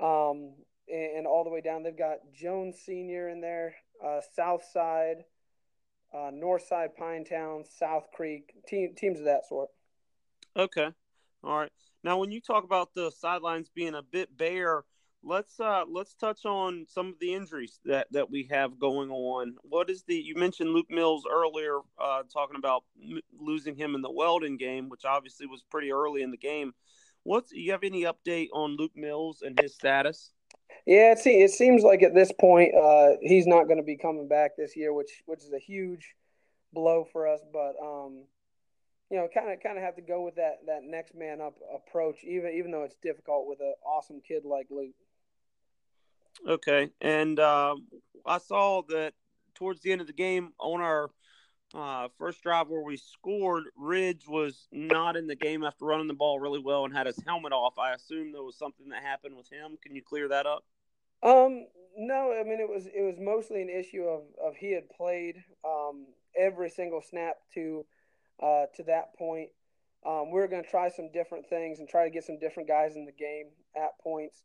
Um, 0.00 0.54
and, 0.88 1.18
and, 1.18 1.26
all 1.26 1.44
the 1.44 1.50
way 1.50 1.60
down, 1.60 1.82
they've 1.82 1.96
got 1.96 2.16
Jones 2.34 2.78
Senior 2.84 3.28
in 3.28 3.40
there, 3.40 3.74
uh, 4.04 4.20
South 4.34 4.64
Side, 4.72 5.18
uh, 6.12 6.30
North 6.32 6.66
Side, 6.66 6.90
Pinetown, 6.98 7.64
South 7.78 8.06
Creek, 8.12 8.54
team, 8.66 8.94
teams 8.96 9.20
of 9.20 9.26
that 9.26 9.46
sort. 9.46 9.68
Okay, 10.56 10.88
all 11.44 11.58
right. 11.58 11.72
Now, 12.02 12.18
when 12.18 12.32
you 12.32 12.40
talk 12.40 12.64
about 12.64 12.94
the 12.94 13.12
sidelines 13.12 13.70
being 13.72 13.94
a 13.94 14.02
bit 14.02 14.36
bare, 14.36 14.82
let's 15.24 15.60
uh 15.60 15.84
let's 15.88 16.14
touch 16.14 16.44
on 16.44 16.84
some 16.88 17.08
of 17.08 17.18
the 17.20 17.32
injuries 17.32 17.78
that 17.84 18.06
that 18.10 18.30
we 18.30 18.48
have 18.50 18.78
going 18.78 19.10
on 19.10 19.54
what 19.62 19.88
is 19.88 20.02
the 20.04 20.14
you 20.14 20.34
mentioned 20.34 20.70
luke 20.70 20.90
mills 20.90 21.24
earlier 21.30 21.78
uh 22.00 22.22
talking 22.32 22.56
about 22.56 22.82
m- 23.00 23.20
losing 23.38 23.76
him 23.76 23.94
in 23.94 24.02
the 24.02 24.10
weldon 24.10 24.56
game 24.56 24.88
which 24.88 25.04
obviously 25.04 25.46
was 25.46 25.62
pretty 25.70 25.92
early 25.92 26.22
in 26.22 26.30
the 26.30 26.36
game 26.36 26.72
what's 27.22 27.52
you 27.52 27.70
have 27.70 27.84
any 27.84 28.02
update 28.02 28.48
on 28.52 28.76
luke 28.76 28.96
mills 28.96 29.42
and 29.42 29.58
his 29.60 29.74
status 29.74 30.32
Yeah, 30.86 31.12
it, 31.12 31.20
it 31.24 31.50
seems 31.52 31.82
like 31.84 32.02
at 32.02 32.14
this 32.14 32.32
point 32.32 32.74
uh, 32.74 33.10
he's 33.20 33.46
not 33.46 33.64
going 33.64 33.76
to 33.76 33.84
be 33.84 33.96
coming 33.96 34.26
back 34.26 34.56
this 34.56 34.76
year, 34.76 34.92
which 34.92 35.22
which 35.26 35.44
is 35.44 35.52
a 35.52 35.58
huge 35.58 36.14
blow 36.72 37.06
for 37.12 37.28
us. 37.28 37.40
But 37.52 37.74
um, 37.80 38.24
you 39.10 39.18
know, 39.18 39.28
kind 39.32 39.52
of 39.52 39.62
kind 39.62 39.78
of 39.78 39.84
have 39.84 39.96
to 39.96 40.02
go 40.02 40.22
with 40.22 40.36
that 40.36 40.66
that 40.66 40.80
next 40.82 41.14
man 41.14 41.40
up 41.40 41.54
approach, 41.72 42.24
even 42.24 42.52
even 42.54 42.70
though 42.72 42.82
it's 42.82 42.96
difficult 43.02 43.46
with 43.46 43.60
an 43.60 43.74
awesome 43.86 44.20
kid 44.26 44.44
like 44.44 44.66
Luke. 44.70 44.96
Okay, 46.48 46.90
and 47.00 47.38
uh, 47.38 47.76
I 48.26 48.38
saw 48.38 48.82
that 48.88 49.14
towards 49.54 49.80
the 49.80 49.92
end 49.92 50.00
of 50.00 50.06
the 50.06 50.12
game 50.12 50.52
on 50.58 50.80
our 50.80 51.10
uh, 51.74 52.08
first 52.18 52.42
drive 52.42 52.68
where 52.68 52.82
we 52.82 52.96
scored, 52.96 53.64
Ridge 53.76 54.26
was 54.26 54.66
not 54.72 55.16
in 55.16 55.26
the 55.26 55.36
game 55.36 55.64
after 55.64 55.84
running 55.84 56.08
the 56.08 56.14
ball 56.14 56.40
really 56.40 56.58
well 56.58 56.84
and 56.84 56.94
had 56.94 57.06
his 57.06 57.18
helmet 57.26 57.52
off. 57.52 57.78
I 57.78 57.92
assume 57.92 58.32
there 58.32 58.42
was 58.42 58.58
something 58.58 58.88
that 58.88 59.02
happened 59.02 59.36
with 59.36 59.48
him. 59.50 59.78
Can 59.82 59.94
you 59.94 60.02
clear 60.02 60.28
that 60.28 60.46
up? 60.46 60.64
Um, 61.22 61.66
no, 61.96 62.32
I 62.38 62.42
mean 62.42 62.60
it 62.60 62.68
was 62.68 62.86
it 62.86 63.02
was 63.02 63.16
mostly 63.20 63.62
an 63.62 63.70
issue 63.70 64.02
of 64.02 64.22
of 64.44 64.56
he 64.56 64.72
had 64.72 64.90
played 64.90 65.36
um, 65.64 66.06
every 66.36 66.68
single 66.68 67.00
snap 67.00 67.36
to 67.54 67.86
uh, 68.42 68.64
to 68.76 68.82
that 68.84 69.14
point. 69.16 69.50
Um, 70.04 70.32
we 70.32 70.40
are 70.40 70.48
going 70.48 70.64
to 70.64 70.68
try 70.68 70.88
some 70.88 71.12
different 71.12 71.48
things 71.48 71.78
and 71.78 71.88
try 71.88 72.04
to 72.04 72.10
get 72.10 72.24
some 72.24 72.38
different 72.40 72.68
guys 72.68 72.96
in 72.96 73.04
the 73.04 73.12
game 73.12 73.50
at 73.76 73.98
points. 74.02 74.42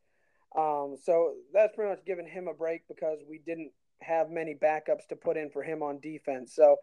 Um, 0.55 0.95
so 1.01 1.33
that's 1.53 1.75
pretty 1.75 1.91
much 1.91 2.05
giving 2.05 2.27
him 2.27 2.47
a 2.47 2.53
break 2.53 2.87
because 2.87 3.19
we 3.29 3.39
didn't 3.39 3.71
have 4.01 4.29
many 4.29 4.55
backups 4.55 5.07
to 5.09 5.15
put 5.15 5.37
in 5.37 5.49
for 5.49 5.63
him 5.63 5.81
on 5.83 5.99
defense. 5.99 6.53
So 6.55 6.77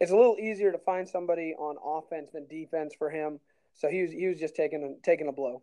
it's 0.00 0.12
a 0.12 0.16
little 0.16 0.38
easier 0.38 0.72
to 0.72 0.78
find 0.78 1.08
somebody 1.08 1.54
on 1.58 1.76
offense 1.84 2.30
than 2.32 2.46
defense 2.46 2.94
for 2.96 3.10
him. 3.10 3.40
So 3.74 3.88
he 3.88 4.02
was 4.02 4.12
he 4.12 4.26
was 4.26 4.38
just 4.38 4.54
taking 4.56 4.82
a, 4.82 5.04
taking 5.04 5.28
a 5.28 5.32
blow. 5.32 5.62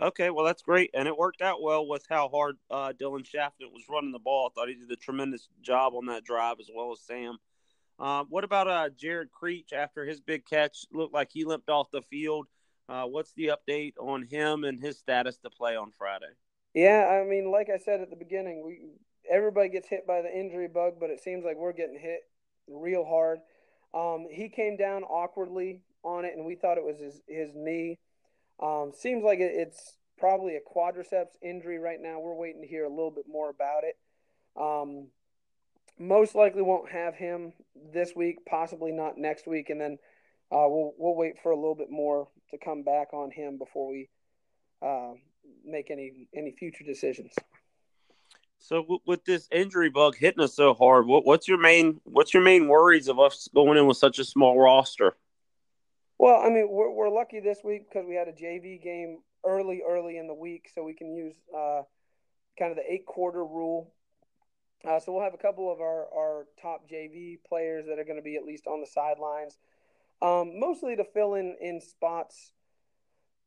Okay, 0.00 0.30
well 0.30 0.44
that's 0.44 0.62
great, 0.62 0.90
and 0.94 1.08
it 1.08 1.16
worked 1.16 1.42
out 1.42 1.60
well 1.60 1.86
with 1.86 2.06
how 2.08 2.28
hard 2.28 2.56
uh, 2.70 2.92
Dylan 3.00 3.26
Shafton 3.26 3.72
was 3.72 3.82
running 3.90 4.12
the 4.12 4.20
ball. 4.20 4.48
I 4.48 4.50
thought 4.54 4.68
he 4.68 4.74
did 4.74 4.90
a 4.90 4.96
tremendous 4.96 5.48
job 5.60 5.94
on 5.94 6.06
that 6.06 6.24
drive 6.24 6.56
as 6.60 6.70
well 6.72 6.92
as 6.92 7.00
Sam. 7.00 7.38
Uh, 7.98 8.22
what 8.28 8.44
about 8.44 8.68
uh, 8.68 8.90
Jared 8.90 9.32
Creech 9.32 9.72
after 9.72 10.04
his 10.04 10.20
big 10.20 10.46
catch? 10.46 10.84
Looked 10.92 11.14
like 11.14 11.30
he 11.32 11.44
limped 11.44 11.68
off 11.68 11.90
the 11.90 12.02
field. 12.02 12.46
Uh, 12.88 13.04
what's 13.04 13.32
the 13.32 13.50
update 13.50 13.94
on 13.98 14.22
him 14.22 14.62
and 14.62 14.78
his 14.78 14.98
status 14.98 15.36
to 15.38 15.50
play 15.50 15.74
on 15.74 15.90
Friday? 15.98 16.26
Yeah, 16.78 17.08
I 17.10 17.28
mean, 17.28 17.50
like 17.50 17.70
I 17.74 17.76
said 17.76 18.02
at 18.02 18.08
the 18.08 18.14
beginning, 18.14 18.62
we 18.64 18.78
everybody 19.28 19.68
gets 19.68 19.88
hit 19.88 20.06
by 20.06 20.22
the 20.22 20.32
injury 20.32 20.68
bug, 20.68 20.94
but 21.00 21.10
it 21.10 21.20
seems 21.20 21.44
like 21.44 21.56
we're 21.56 21.72
getting 21.72 21.98
hit 21.98 22.20
real 22.68 23.04
hard. 23.04 23.40
Um, 23.92 24.28
he 24.30 24.48
came 24.48 24.76
down 24.76 25.02
awkwardly 25.02 25.80
on 26.04 26.24
it, 26.24 26.34
and 26.36 26.46
we 26.46 26.54
thought 26.54 26.78
it 26.78 26.84
was 26.84 27.00
his, 27.00 27.20
his 27.26 27.50
knee. 27.52 27.98
Um, 28.62 28.92
seems 28.96 29.24
like 29.24 29.40
it, 29.40 29.50
it's 29.56 29.96
probably 30.20 30.54
a 30.54 30.60
quadriceps 30.60 31.34
injury 31.42 31.80
right 31.80 31.98
now. 32.00 32.20
We're 32.20 32.36
waiting 32.36 32.62
to 32.62 32.68
hear 32.68 32.84
a 32.84 32.88
little 32.88 33.10
bit 33.10 33.26
more 33.28 33.50
about 33.50 33.82
it. 33.82 33.96
Um, 34.56 35.08
most 35.98 36.36
likely 36.36 36.62
won't 36.62 36.92
have 36.92 37.16
him 37.16 37.54
this 37.92 38.12
week, 38.14 38.46
possibly 38.46 38.92
not 38.92 39.18
next 39.18 39.48
week, 39.48 39.68
and 39.68 39.80
then 39.80 39.98
uh, 40.52 40.70
we'll 40.70 40.92
we'll 40.96 41.16
wait 41.16 41.42
for 41.42 41.50
a 41.50 41.56
little 41.56 41.74
bit 41.74 41.90
more 41.90 42.28
to 42.52 42.56
come 42.56 42.84
back 42.84 43.12
on 43.12 43.32
him 43.32 43.58
before 43.58 43.90
we 43.90 44.08
uh, 44.80 45.14
make 45.64 45.90
any 45.90 46.28
any 46.34 46.52
future 46.52 46.84
decisions. 46.84 47.32
So 48.58 49.00
with 49.06 49.24
this 49.24 49.48
injury 49.52 49.88
bug 49.88 50.16
hitting 50.16 50.42
us 50.42 50.54
so 50.54 50.74
hard, 50.74 51.06
what, 51.06 51.24
what's 51.24 51.46
your 51.46 51.58
main 51.58 52.00
what's 52.04 52.34
your 52.34 52.42
main 52.42 52.68
worries 52.68 53.08
of 53.08 53.18
us 53.18 53.48
going 53.54 53.78
in 53.78 53.86
with 53.86 53.96
such 53.96 54.18
a 54.18 54.24
small 54.24 54.58
roster? 54.58 55.16
Well, 56.18 56.40
I 56.40 56.48
mean, 56.48 56.68
we're 56.68 56.90
we're 56.90 57.10
lucky 57.10 57.40
this 57.40 57.60
week 57.64 57.88
because 57.88 58.06
we 58.06 58.16
had 58.16 58.28
a 58.28 58.32
JV 58.32 58.82
game 58.82 59.18
early 59.44 59.82
early 59.88 60.18
in 60.18 60.26
the 60.26 60.34
week, 60.34 60.70
so 60.74 60.82
we 60.82 60.94
can 60.94 61.12
use 61.12 61.34
uh, 61.56 61.82
kind 62.58 62.72
of 62.72 62.76
the 62.76 62.92
eight 62.92 63.06
quarter 63.06 63.44
rule. 63.44 63.92
Uh, 64.84 64.98
so 65.00 65.12
we'll 65.12 65.24
have 65.24 65.34
a 65.34 65.38
couple 65.38 65.72
of 65.72 65.80
our, 65.80 66.06
our 66.14 66.46
top 66.60 66.88
JV 66.88 67.38
players 67.48 67.86
that 67.86 67.98
are 67.98 68.04
going 68.04 68.16
to 68.16 68.22
be 68.22 68.36
at 68.36 68.44
least 68.44 68.68
on 68.68 68.80
the 68.80 68.86
sidelines, 68.86 69.58
um, 70.22 70.58
mostly 70.58 70.94
to 70.94 71.04
fill 71.04 71.34
in 71.34 71.56
in 71.60 71.80
spots 71.80 72.52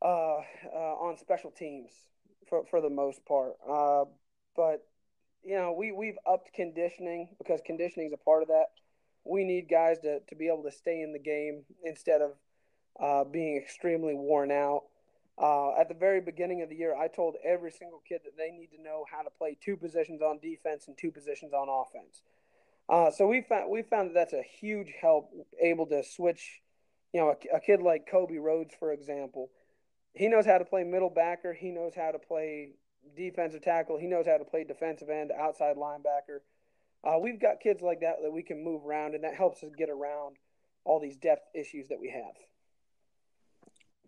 on 0.01 1.17
special 1.17 1.51
teams 1.51 1.91
for 2.47 2.65
for 2.69 2.81
the 2.81 2.89
most 2.89 3.25
part. 3.25 3.53
Uh, 3.67 4.05
but 4.55 4.85
you 5.43 5.55
know, 5.55 5.73
we 5.73 5.91
we've 5.91 6.17
upped 6.27 6.53
conditioning 6.53 7.29
because 7.37 7.61
conditioning 7.65 8.07
is 8.07 8.13
a 8.13 8.17
part 8.17 8.43
of 8.43 8.49
that. 8.49 8.65
We 9.23 9.43
need 9.43 9.67
guys 9.69 9.97
to 9.99 10.19
to 10.19 10.35
be 10.35 10.47
able 10.47 10.63
to 10.63 10.71
stay 10.71 11.01
in 11.01 11.13
the 11.13 11.19
game 11.19 11.63
instead 11.83 12.21
of 12.21 12.31
uh, 12.99 13.23
being 13.23 13.57
extremely 13.57 14.13
worn 14.13 14.51
out. 14.51 14.83
Uh, 15.41 15.71
at 15.79 15.87
the 15.87 15.95
very 15.95 16.21
beginning 16.21 16.61
of 16.61 16.69
the 16.69 16.75
year, 16.75 16.95
I 16.95 17.07
told 17.07 17.35
every 17.43 17.71
single 17.71 18.01
kid 18.07 18.21
that 18.25 18.37
they 18.37 18.51
need 18.51 18.67
to 18.75 18.81
know 18.81 19.05
how 19.11 19.23
to 19.23 19.29
play 19.29 19.57
two 19.59 19.77
positions 19.77 20.21
on 20.21 20.39
defense 20.39 20.87
and 20.87 20.97
two 20.97 21.09
positions 21.09 21.53
on 21.53 21.67
offense. 21.69 22.21
Uh, 22.89 23.09
so 23.09 23.25
we 23.27 23.41
found 23.41 23.71
we 23.71 23.81
found 23.81 24.09
that 24.09 24.13
that's 24.13 24.33
a 24.33 24.43
huge 24.43 24.93
help, 25.01 25.31
able 25.61 25.87
to 25.87 26.03
switch. 26.03 26.61
You 27.13 27.21
know, 27.21 27.29
a, 27.29 27.57
a 27.57 27.59
kid 27.59 27.81
like 27.81 28.07
Kobe 28.09 28.37
Rhodes, 28.37 28.73
for 28.77 28.93
example, 28.93 29.49
he 30.13 30.27
knows 30.27 30.45
how 30.45 30.57
to 30.57 30.65
play 30.65 30.83
middle 30.83 31.09
backer. 31.09 31.53
He 31.53 31.71
knows 31.71 31.93
how 31.95 32.11
to 32.11 32.19
play 32.19 32.71
defensive 33.15 33.61
tackle. 33.61 33.97
He 33.97 34.07
knows 34.07 34.25
how 34.25 34.37
to 34.37 34.45
play 34.45 34.63
defensive 34.63 35.09
end, 35.09 35.31
outside 35.31 35.77
linebacker. 35.77 36.39
Uh, 37.03 37.17
we've 37.19 37.39
got 37.39 37.59
kids 37.59 37.81
like 37.81 38.01
that 38.01 38.17
that 38.21 38.31
we 38.31 38.43
can 38.43 38.63
move 38.63 38.85
around, 38.85 39.15
and 39.15 39.23
that 39.23 39.33
helps 39.33 39.63
us 39.63 39.71
get 39.77 39.89
around 39.89 40.35
all 40.83 40.99
these 40.99 41.15
depth 41.15 41.47
issues 41.55 41.87
that 41.87 41.99
we 41.99 42.09
have. 42.09 42.35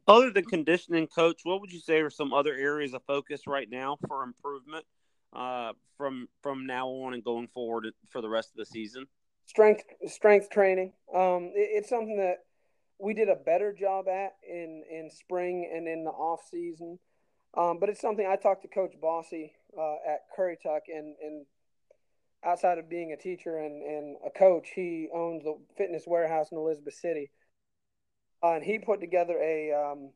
Other 0.08 0.32
than 0.32 0.44
conditioning, 0.46 1.08
coach, 1.08 1.42
what 1.44 1.62
would 1.62 1.72
you 1.72 1.80
say 1.80 2.02
are 2.02 2.10
some 2.10 2.34
other 2.34 2.54
areas 2.54 2.94
of 2.94 3.02
focus 3.04 3.48
right 3.48 3.70
now 3.70 3.98
for 4.08 4.24
improvement 4.24 4.86
uh, 5.32 5.72
from 5.98 6.28
from 6.42 6.66
now 6.66 6.88
on 6.88 7.14
and 7.14 7.24
going 7.24 7.48
forward 7.48 7.88
for 8.10 8.22
the 8.22 8.30
rest 8.30 8.50
of 8.52 8.58
the 8.58 8.66
season? 8.66 9.08
Strength 9.46 9.86
strength 10.08 10.50
training. 10.50 10.92
Um, 11.14 11.52
it, 11.56 11.70
it's 11.72 11.90
something 11.90 12.18
that 12.18 12.40
we 13.00 13.14
did 13.14 13.30
a 13.30 13.36
better 13.36 13.74
job 13.74 14.08
at 14.08 14.34
in 14.48 14.84
in 14.90 15.10
spring 15.10 15.70
and 15.74 15.88
in 15.88 16.04
the 16.04 16.12
off 16.12 16.42
season. 16.50 17.00
Um, 17.56 17.80
but 17.80 17.90
it's 17.90 18.02
something 18.02 18.26
I 18.26 18.36
talked 18.36 18.64
to 18.64 18.68
Coach 18.68 18.96
Bossy 19.00 19.54
uh, 19.78 19.96
at 20.08 20.22
Currituck, 20.36 20.82
and, 20.88 21.16
and 21.22 21.46
outside 22.44 22.80
of 22.80 22.90
being 22.90 23.12
a 23.12 23.22
teacher 23.22 23.60
and, 23.60 23.84
and 23.84 24.18
a 24.26 24.32
coach, 24.32 24.70
he 24.74 25.08
owns 25.14 25.44
the 25.44 25.56
fitness 25.78 26.04
warehouse 26.08 26.48
in 26.52 26.58
Elizabeth 26.58 26.96
City. 26.96 27.30
Uh, 28.44 28.54
and 28.56 28.64
he 28.64 28.80
put 28.80 29.00
together 29.00 29.38
a 29.40 29.72
um, 29.72 30.12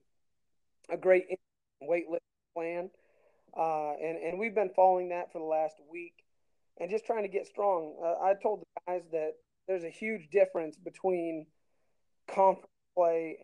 a 0.89 0.97
great 0.97 1.25
weightlifting 1.83 2.19
plan, 2.55 2.89
uh, 3.55 3.93
and 3.93 4.17
and 4.17 4.39
we've 4.39 4.55
been 4.55 4.71
following 4.75 5.09
that 5.09 5.31
for 5.31 5.39
the 5.39 5.45
last 5.45 5.75
week, 5.91 6.13
and 6.79 6.89
just 6.89 7.05
trying 7.05 7.23
to 7.23 7.29
get 7.29 7.45
strong. 7.47 7.95
Uh, 8.03 8.23
I 8.23 8.33
told 8.41 8.61
the 8.61 8.91
guys 8.91 9.03
that 9.11 9.33
there's 9.67 9.83
a 9.83 9.89
huge 9.89 10.29
difference 10.29 10.75
between 10.75 11.45
conference 12.33 12.67
play, 12.95 13.37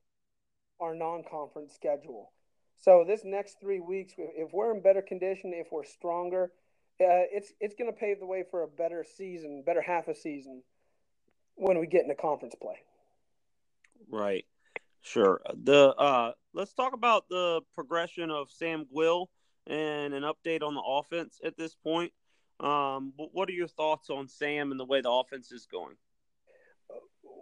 our 0.80 0.96
non-conference 0.96 1.74
schedule. 1.74 2.32
So 2.80 3.06
this 3.08 3.22
next 3.24 3.60
three 3.62 3.80
weeks, 3.80 4.14
if 4.18 4.52
we're 4.52 4.76
in 4.76 4.82
better 4.82 5.02
condition, 5.02 5.54
if 5.54 5.68
we're 5.72 5.86
stronger, 5.86 6.52
uh, 7.02 7.26
it's 7.32 7.52
it's 7.60 7.76
going 7.76 7.92
to 7.92 7.98
pave 7.98 8.20
the 8.20 8.26
way 8.26 8.44
for 8.50 8.64
a 8.64 8.68
better 8.68 9.06
season, 9.18 9.64
better 9.66 9.82
half 9.82 10.08
a 10.08 10.16
season 10.16 10.64
when 11.56 11.80
we 11.80 11.88
get 11.88 12.04
into 12.04 12.16
conference 12.16 12.56
play. 12.62 12.76
Right. 14.10 14.46
Sure. 15.02 15.42
The 15.54 15.90
uh, 15.96 16.32
let's 16.54 16.74
talk 16.74 16.94
about 16.94 17.28
the 17.30 17.62
progression 17.74 18.30
of 18.30 18.52
Sam 18.52 18.86
Gwill 18.94 19.28
and 19.68 20.14
an 20.14 20.24
update 20.24 20.62
on 20.62 20.76
the 20.76 20.84
offense 20.86 21.40
at 21.44 21.58
this 21.58 21.76
point. 21.76 22.12
Um, 22.60 23.14
what 23.16 23.50
are 23.50 23.54
your 23.54 23.68
thoughts 23.68 24.10
on 24.10 24.28
Sam 24.28 24.72
and 24.72 24.80
the 24.80 24.86
way 24.86 25.02
the 25.02 25.10
offense 25.10 25.52
is 25.52 25.66
going? 25.66 25.96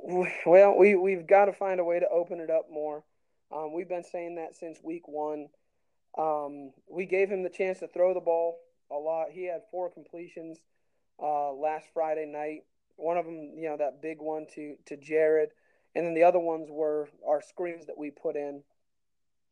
Well, 0.03 0.77
we 0.77 0.95
we've 0.95 1.27
got 1.27 1.45
to 1.45 1.53
find 1.53 1.79
a 1.79 1.83
way 1.83 1.99
to 1.99 2.09
open 2.09 2.39
it 2.39 2.49
up 2.49 2.71
more. 2.71 3.03
Um, 3.51 3.73
we've 3.73 3.89
been 3.89 4.03
saying 4.03 4.35
that 4.35 4.55
since 4.55 4.79
week 4.83 5.07
one. 5.07 5.47
Um, 6.17 6.71
we 6.89 7.05
gave 7.05 7.29
him 7.29 7.43
the 7.43 7.49
chance 7.49 7.79
to 7.79 7.87
throw 7.87 8.13
the 8.13 8.19
ball 8.19 8.59
a 8.91 8.95
lot. 8.95 9.27
He 9.31 9.45
had 9.45 9.61
four 9.69 9.89
completions 9.89 10.57
uh, 11.21 11.53
last 11.53 11.85
Friday 11.93 12.25
night. 12.25 12.63
One 12.95 13.17
of 13.17 13.25
them, 13.25 13.53
you 13.55 13.69
know, 13.69 13.77
that 13.77 14.01
big 14.01 14.17
one 14.19 14.47
to 14.55 14.75
to 14.87 14.97
Jared, 14.97 15.49
and 15.95 16.05
then 16.05 16.15
the 16.15 16.23
other 16.23 16.39
ones 16.39 16.69
were 16.71 17.07
our 17.27 17.41
screens 17.41 17.85
that 17.85 17.97
we 17.97 18.09
put 18.09 18.35
in. 18.35 18.63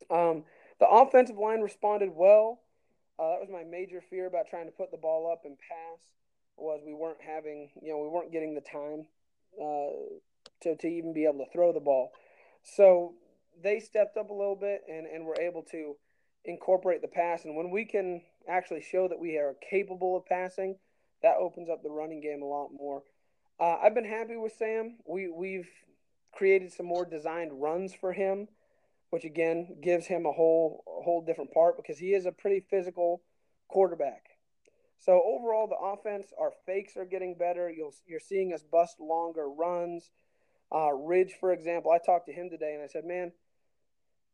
Um, 0.10 0.46
the 0.80 0.88
offensive 0.90 1.38
line 1.38 1.62
responded 1.62 2.10
well. 2.16 2.60
Uh, 3.20 3.32
that 3.32 3.42
was 3.42 3.50
my 3.52 3.64
major 3.64 4.02
fear 4.10 4.26
about 4.26 4.48
trying 4.50 4.66
to 4.66 4.72
put 4.72 4.92
the 4.92 4.98
ball 4.98 5.32
up 5.32 5.42
and 5.46 5.58
pass 5.60 6.00
was 6.58 6.82
we 6.86 6.94
weren't 6.94 7.22
having, 7.22 7.70
you 7.82 7.92
know, 7.92 8.00
we 8.00 8.08
weren't 8.08 8.32
getting 8.32 8.56
the 8.56 8.62
time 8.62 9.06
uh, 9.62 10.20
to 10.62 10.76
to 10.76 10.88
even 10.88 11.14
be 11.14 11.26
able 11.26 11.46
to 11.46 11.52
throw 11.52 11.74
the 11.74 11.80
ball. 11.80 12.12
So 12.64 13.14
they 13.62 13.80
stepped 13.80 14.18
up 14.18 14.30
a 14.30 14.34
little 14.34 14.56
bit 14.56 14.82
and, 14.90 15.06
and 15.06 15.26
were 15.26 15.40
able 15.40 15.64
to 15.72 15.96
incorporate 16.46 17.02
the 17.02 17.08
pass. 17.08 17.46
And 17.46 17.56
when 17.56 17.72
we 17.72 17.86
can 17.86 18.22
actually 18.48 18.82
show 18.82 19.08
that 19.08 19.20
we 19.20 19.38
are 19.38 19.56
capable 19.70 20.16
of 20.16 20.26
passing, 20.26 20.78
that 21.22 21.36
opens 21.38 21.70
up 21.70 21.84
the 21.84 21.90
running 21.90 22.22
game 22.22 22.42
a 22.42 22.46
lot 22.46 22.70
more. 22.74 23.04
Uh, 23.60 23.78
I've 23.84 23.96
been 23.96 24.06
happy 24.06 24.38
with 24.38 24.54
Sam. 24.54 24.98
We 25.08 25.30
we've 25.30 25.70
created 26.34 26.72
some 26.72 26.86
more 26.86 27.06
designed 27.06 27.52
runs 27.54 27.94
for 27.94 28.14
him, 28.14 28.48
which 29.10 29.26
again 29.26 29.78
gives 29.82 30.06
him 30.06 30.26
a 30.26 30.32
whole 30.32 30.84
a 30.88 31.04
whole 31.04 31.24
different 31.26 31.54
part 31.54 31.76
because 31.76 31.98
he 31.98 32.14
is 32.14 32.26
a 32.26 32.32
pretty 32.32 32.66
physical 32.70 33.22
quarterback. 33.68 34.24
So 35.00 35.22
overall, 35.26 35.68
the 35.68 35.78
offense, 35.78 36.34
our 36.38 36.52
fakes 36.66 36.98
are 36.98 37.06
getting 37.06 37.36
better. 37.36 37.70
You'll, 37.70 37.94
you're 38.06 38.20
seeing 38.20 38.54
us 38.54 38.64
bust 38.64 39.00
longer 39.00 39.50
runs. 39.50 40.10
Uh, 40.74 40.92
Ridge, 40.94 41.34
for 41.40 41.52
example, 41.52 41.92
I 41.92 41.98
talked 41.98 42.28
to 42.28 42.34
him 42.34 42.50
today 42.50 42.74
and 42.76 42.84
I 42.84 42.88
said, 42.88 43.06
man, 43.06 43.32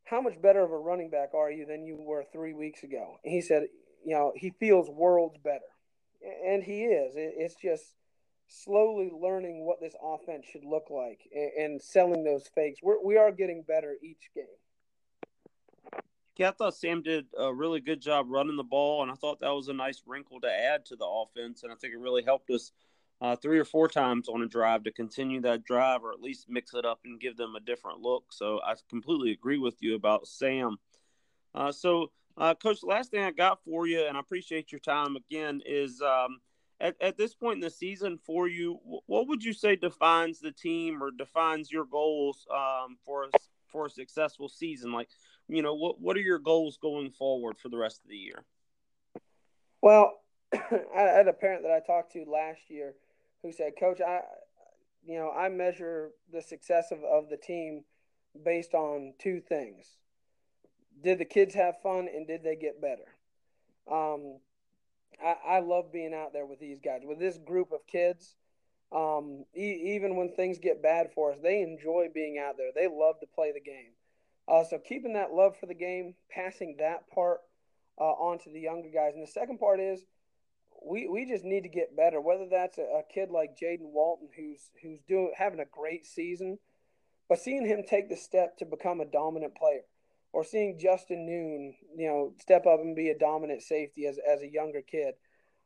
how 0.04 0.22
much 0.22 0.42
better 0.42 0.62
of 0.62 0.72
a 0.72 0.78
running 0.78 1.10
back 1.10 1.34
are 1.34 1.50
you 1.50 1.66
than 1.66 1.86
you 1.86 1.96
were 2.00 2.26
three 2.32 2.54
weeks 2.54 2.84
ago? 2.84 3.18
And 3.24 3.34
he 3.34 3.42
said, 3.42 3.68
you 4.06 4.14
know, 4.14 4.34
he 4.36 4.52
feels 4.60 4.90
worlds 4.90 5.38
better. 5.44 5.62
And 6.46 6.64
he 6.64 6.84
is. 6.84 7.14
It's 7.16 7.56
just 7.56 7.94
slowly 8.48 9.10
learning 9.12 9.66
what 9.66 9.80
this 9.80 9.96
offense 10.04 10.46
should 10.52 10.66
look 10.66 10.90
like 10.90 11.20
and 11.58 11.82
selling 11.82 12.24
those 12.24 12.48
fakes. 12.54 12.80
We're, 12.84 13.04
we 13.04 13.18
are 13.18 13.32
getting 13.32 13.64
better 13.64 13.96
each 14.04 14.30
game. 14.36 14.46
Yeah, 16.38 16.50
I 16.50 16.52
thought 16.52 16.76
Sam 16.76 17.02
did 17.02 17.28
a 17.38 17.54
really 17.54 17.80
good 17.80 18.02
job 18.02 18.26
running 18.30 18.58
the 18.58 18.64
ball, 18.64 19.02
and 19.02 19.10
I 19.12 19.16
thought 19.16 19.40
that 19.40 19.52
was 19.52 19.70
a 19.70 19.74
nice 19.74 20.04
wrinkle 20.06 20.42
to 20.42 20.52
add 20.52 20.86
to 20.88 20.98
the 20.98 21.06
offense, 21.06 21.64
and 21.64 21.72
I 21.72 21.76
think 21.76 21.94
it 21.94 22.00
really 22.00 22.24
helped 22.24 22.50
us 22.50 22.74
uh, 23.22 23.36
three 23.36 23.58
or 23.58 23.66
four 23.66 23.88
times 23.88 24.28
on 24.28 24.42
a 24.42 24.48
drive 24.48 24.84
to 24.84 24.92
continue 24.92 25.42
that 25.42 25.64
drive 25.64 26.04
or 26.04 26.12
at 26.12 26.22
least 26.22 26.50
mix 26.50 26.74
it 26.74 26.86
up 26.86 27.00
and 27.06 27.20
give 27.20 27.38
them 27.38 27.56
a 27.56 27.60
different 27.60 28.02
look. 28.02 28.26
So 28.32 28.60
I 28.64 28.76
completely 28.90 29.32
agree 29.32 29.58
with 29.58 29.82
you 29.82 29.96
about 29.96 30.28
Sam. 30.28 30.78
Uh, 31.54 31.72
so, 31.72 32.12
uh, 32.38 32.54
Coach, 32.54 32.84
last 32.84 33.12
thing 33.12 33.24
I 33.24 33.32
got 33.32 33.64
for 33.64 33.88
you, 33.88 34.06
and 34.06 34.18
I 34.18 34.20
appreciate 34.20 34.72
your 34.72 34.80
time 34.80 35.16
again, 35.16 35.62
is 35.66 36.02
um, 36.02 36.40
at, 36.82 36.96
at 37.00 37.18
this 37.18 37.34
point 37.34 37.56
in 37.56 37.62
the 37.62 37.70
season 37.70 38.20
for 38.26 38.50
you, 38.50 38.80
what 39.06 39.28
would 39.30 39.44
you 39.44 39.54
say 39.54 39.78
defines 39.78 40.40
the 40.40 40.52
team 40.52 41.02
or 41.02 41.12
defines 41.12 41.72
your 41.72 41.86
goals 41.86 42.46
um, 42.52 42.98
for 43.06 43.24
a, 43.24 43.28
for 43.68 43.86
a 43.86 43.90
successful 43.90 44.50
season? 44.50 44.92
Like, 44.92 45.08
you 45.48 45.62
know, 45.62 45.76
what 45.76 46.02
what 46.02 46.18
are 46.18 46.22
your 46.22 46.40
goals 46.40 46.78
going 46.82 47.12
forward 47.12 47.58
for 47.58 47.70
the 47.70 47.78
rest 47.78 48.02
of 48.04 48.10
the 48.10 48.18
year? 48.18 48.44
Well, 49.82 50.20
I 50.54 51.02
had 51.02 51.28
a 51.30 51.34
parent 51.34 51.64
that 51.64 51.72
I 51.72 51.80
talked 51.80 52.12
to 52.14 52.26
last 52.26 52.62
year 52.68 52.96
who 53.46 53.52
said, 53.52 53.74
"Coach, 53.80 54.02
I, 54.02 54.22
you 55.06 55.18
know, 55.18 55.32
I 55.32 55.50
measure 55.50 56.12
the 56.32 56.42
success 56.42 56.92
of, 56.92 57.04
of 57.04 57.30
the 57.30 57.38
team 57.38 57.84
based 58.44 58.74
on 58.74 59.14
two 59.20 59.40
things: 59.40 59.86
did 61.04 61.20
the 61.20 61.26
kids 61.26 61.54
have 61.54 61.82
fun 61.82 62.08
and 62.14 62.28
did 62.28 62.44
they 62.44 62.56
get 62.56 62.82
better?" 62.82 63.06
Um, 63.90 64.40
I, 65.24 65.58
I 65.58 65.60
love 65.60 65.92
being 65.94 66.14
out 66.14 66.34
there 66.34 66.46
with 66.46 66.60
these 66.60 66.80
guys, 66.80 67.02
with 67.04 67.20
this 67.20 67.38
group 67.38 67.72
of 67.72 67.86
kids. 67.88 68.36
Um, 68.92 69.46
e- 69.56 69.96
even 69.96 70.16
when 70.16 70.32
things 70.32 70.58
get 70.60 70.82
bad 70.82 71.12
for 71.14 71.34
us, 71.34 71.40
they 71.42 71.62
enjoy 71.62 72.08
being 72.14 72.38
out 72.38 72.56
there. 72.58 72.72
They 72.74 72.88
love 72.88 73.20
to 73.20 73.28
play 73.28 73.52
the 73.52 73.60
game. 73.60 73.92
Uh, 74.48 74.64
so 74.64 74.78
keeping 74.78 75.14
that 75.14 75.32
love 75.32 75.58
for 75.58 75.66
the 75.66 75.74
game, 75.74 76.14
passing 76.30 76.76
that 76.80 77.10
part 77.10 77.40
uh, 78.00 78.04
on 78.04 78.38
to 78.40 78.50
the 78.52 78.60
younger 78.60 78.90
guys. 78.94 79.14
And 79.16 79.24
the 79.24 79.32
second 79.32 79.60
part 79.60 79.80
is 79.80 80.04
we, 80.86 81.08
we 81.08 81.26
just 81.26 81.44
need 81.44 81.64
to 81.64 81.70
get 81.70 81.96
better. 81.96 82.22
Whether 82.22 82.48
that's 82.50 82.78
a, 82.78 82.82
a 82.82 83.04
kid 83.14 83.32
like 83.32 83.58
Jaden 83.62 83.92
Walton 83.92 84.30
who's 84.36 84.70
who's 84.82 85.00
doing 85.08 85.34
having 85.38 85.60
a 85.60 85.66
great 85.66 86.06
season, 86.06 86.60
but 87.28 87.40
seeing 87.40 87.66
him 87.66 87.84
take 87.84 88.10
the 88.10 88.16
step 88.16 88.58
to 88.58 88.66
become 88.66 89.02
a 89.02 89.06
dominant 89.06 89.56
player, 89.56 89.82
or 90.32 90.44
seeing 90.44 90.80
Justin 90.80 91.26
Noon, 91.26 91.76
you 91.98 92.08
know, 92.08 92.34
step 92.40 92.66
up 92.66 92.80
and 92.80 92.96
be 92.96 93.10
a 93.10 93.18
dominant 93.18 93.62
safety 93.62 94.06
as 94.06 94.18
as 94.18 94.42
a 94.42 94.52
younger 94.52 94.82
kid. 94.82 95.16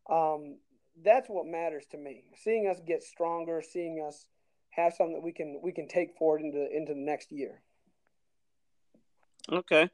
Um, 0.10 0.58
that's 1.04 1.30
what 1.30 1.46
matters 1.46 1.86
to 1.92 1.98
me. 1.98 2.26
Seeing 2.36 2.68
us 2.68 2.80
get 2.86 3.04
stronger, 3.04 3.62
seeing 3.62 4.04
us 4.06 4.28
have 4.72 4.94
something 4.94 5.16
that 5.16 5.24
we 5.24 5.32
can 5.32 5.60
we 5.62 5.72
can 5.72 5.88
take 5.88 6.18
forward 6.18 6.42
into 6.42 6.66
into 6.76 6.94
the 6.94 7.00
next 7.00 7.32
year. 7.32 7.62
Okay. 9.52 9.90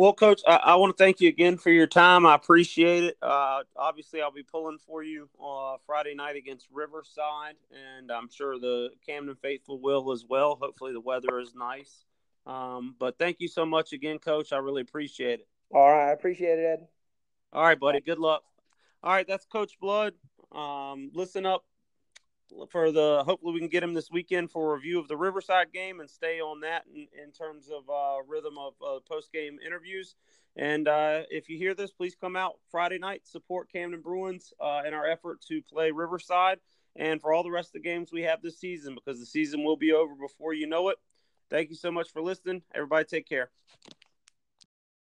Well, 0.00 0.14
Coach, 0.14 0.40
I, 0.48 0.56
I 0.56 0.74
want 0.76 0.96
to 0.96 1.04
thank 1.04 1.20
you 1.20 1.28
again 1.28 1.58
for 1.58 1.68
your 1.68 1.86
time. 1.86 2.24
I 2.24 2.34
appreciate 2.34 3.04
it. 3.04 3.18
Uh, 3.20 3.64
obviously, 3.76 4.22
I'll 4.22 4.32
be 4.32 4.42
pulling 4.42 4.78
for 4.78 5.02
you 5.02 5.28
uh, 5.38 5.76
Friday 5.84 6.14
night 6.14 6.36
against 6.36 6.68
Riverside, 6.72 7.56
and 7.70 8.10
I'm 8.10 8.30
sure 8.30 8.58
the 8.58 8.92
Camden 9.04 9.36
faithful 9.42 9.78
will 9.78 10.10
as 10.10 10.24
well. 10.26 10.56
Hopefully, 10.58 10.94
the 10.94 11.02
weather 11.02 11.38
is 11.38 11.54
nice. 11.54 12.06
Um, 12.46 12.94
but 12.98 13.18
thank 13.18 13.40
you 13.40 13.48
so 13.48 13.66
much 13.66 13.92
again, 13.92 14.18
Coach. 14.18 14.54
I 14.54 14.56
really 14.56 14.80
appreciate 14.80 15.40
it. 15.40 15.48
All 15.70 15.90
right, 15.90 16.08
I 16.08 16.12
appreciate 16.12 16.58
it, 16.58 16.64
Ed. 16.64 16.88
All 17.52 17.62
right, 17.62 17.78
buddy. 17.78 18.00
Good 18.00 18.18
luck. 18.18 18.42
All 19.02 19.12
right, 19.12 19.28
that's 19.28 19.44
Coach 19.44 19.78
Blood. 19.82 20.14
Um, 20.50 21.10
listen 21.12 21.44
up 21.44 21.66
for 22.70 22.92
the 22.92 23.22
hopefully 23.24 23.54
we 23.54 23.60
can 23.60 23.68
get 23.68 23.82
him 23.82 23.94
this 23.94 24.10
weekend 24.10 24.50
for 24.50 24.72
a 24.72 24.76
review 24.76 24.98
of 24.98 25.08
the 25.08 25.16
Riverside 25.16 25.72
game 25.72 26.00
and 26.00 26.08
stay 26.08 26.40
on 26.40 26.60
that 26.60 26.84
in, 26.92 27.06
in 27.22 27.32
terms 27.32 27.68
of 27.68 27.88
uh, 27.88 28.22
rhythm 28.26 28.54
of 28.58 28.74
uh, 28.86 29.00
post 29.08 29.32
game 29.32 29.58
interviews. 29.64 30.14
And 30.56 30.88
uh, 30.88 31.22
if 31.30 31.48
you 31.48 31.56
hear 31.56 31.74
this, 31.74 31.92
please 31.92 32.16
come 32.20 32.36
out 32.36 32.54
Friday 32.70 32.98
night, 32.98 33.22
support 33.26 33.70
Camden 33.72 34.00
Bruins 34.00 34.52
uh, 34.60 34.82
in 34.86 34.94
our 34.94 35.06
effort 35.06 35.40
to 35.48 35.62
play 35.62 35.90
Riverside 35.90 36.58
and 36.96 37.20
for 37.20 37.32
all 37.32 37.42
the 37.42 37.50
rest 37.50 37.68
of 37.68 37.74
the 37.74 37.88
games 37.88 38.12
we 38.12 38.22
have 38.22 38.42
this 38.42 38.58
season 38.58 38.94
because 38.94 39.20
the 39.20 39.26
season 39.26 39.64
will 39.64 39.76
be 39.76 39.92
over 39.92 40.14
before 40.14 40.52
you 40.52 40.66
know 40.66 40.88
it. 40.88 40.98
Thank 41.50 41.70
you 41.70 41.76
so 41.76 41.90
much 41.90 42.12
for 42.12 42.22
listening. 42.22 42.62
Everybody, 42.74 43.04
take 43.04 43.28
care. 43.28 43.50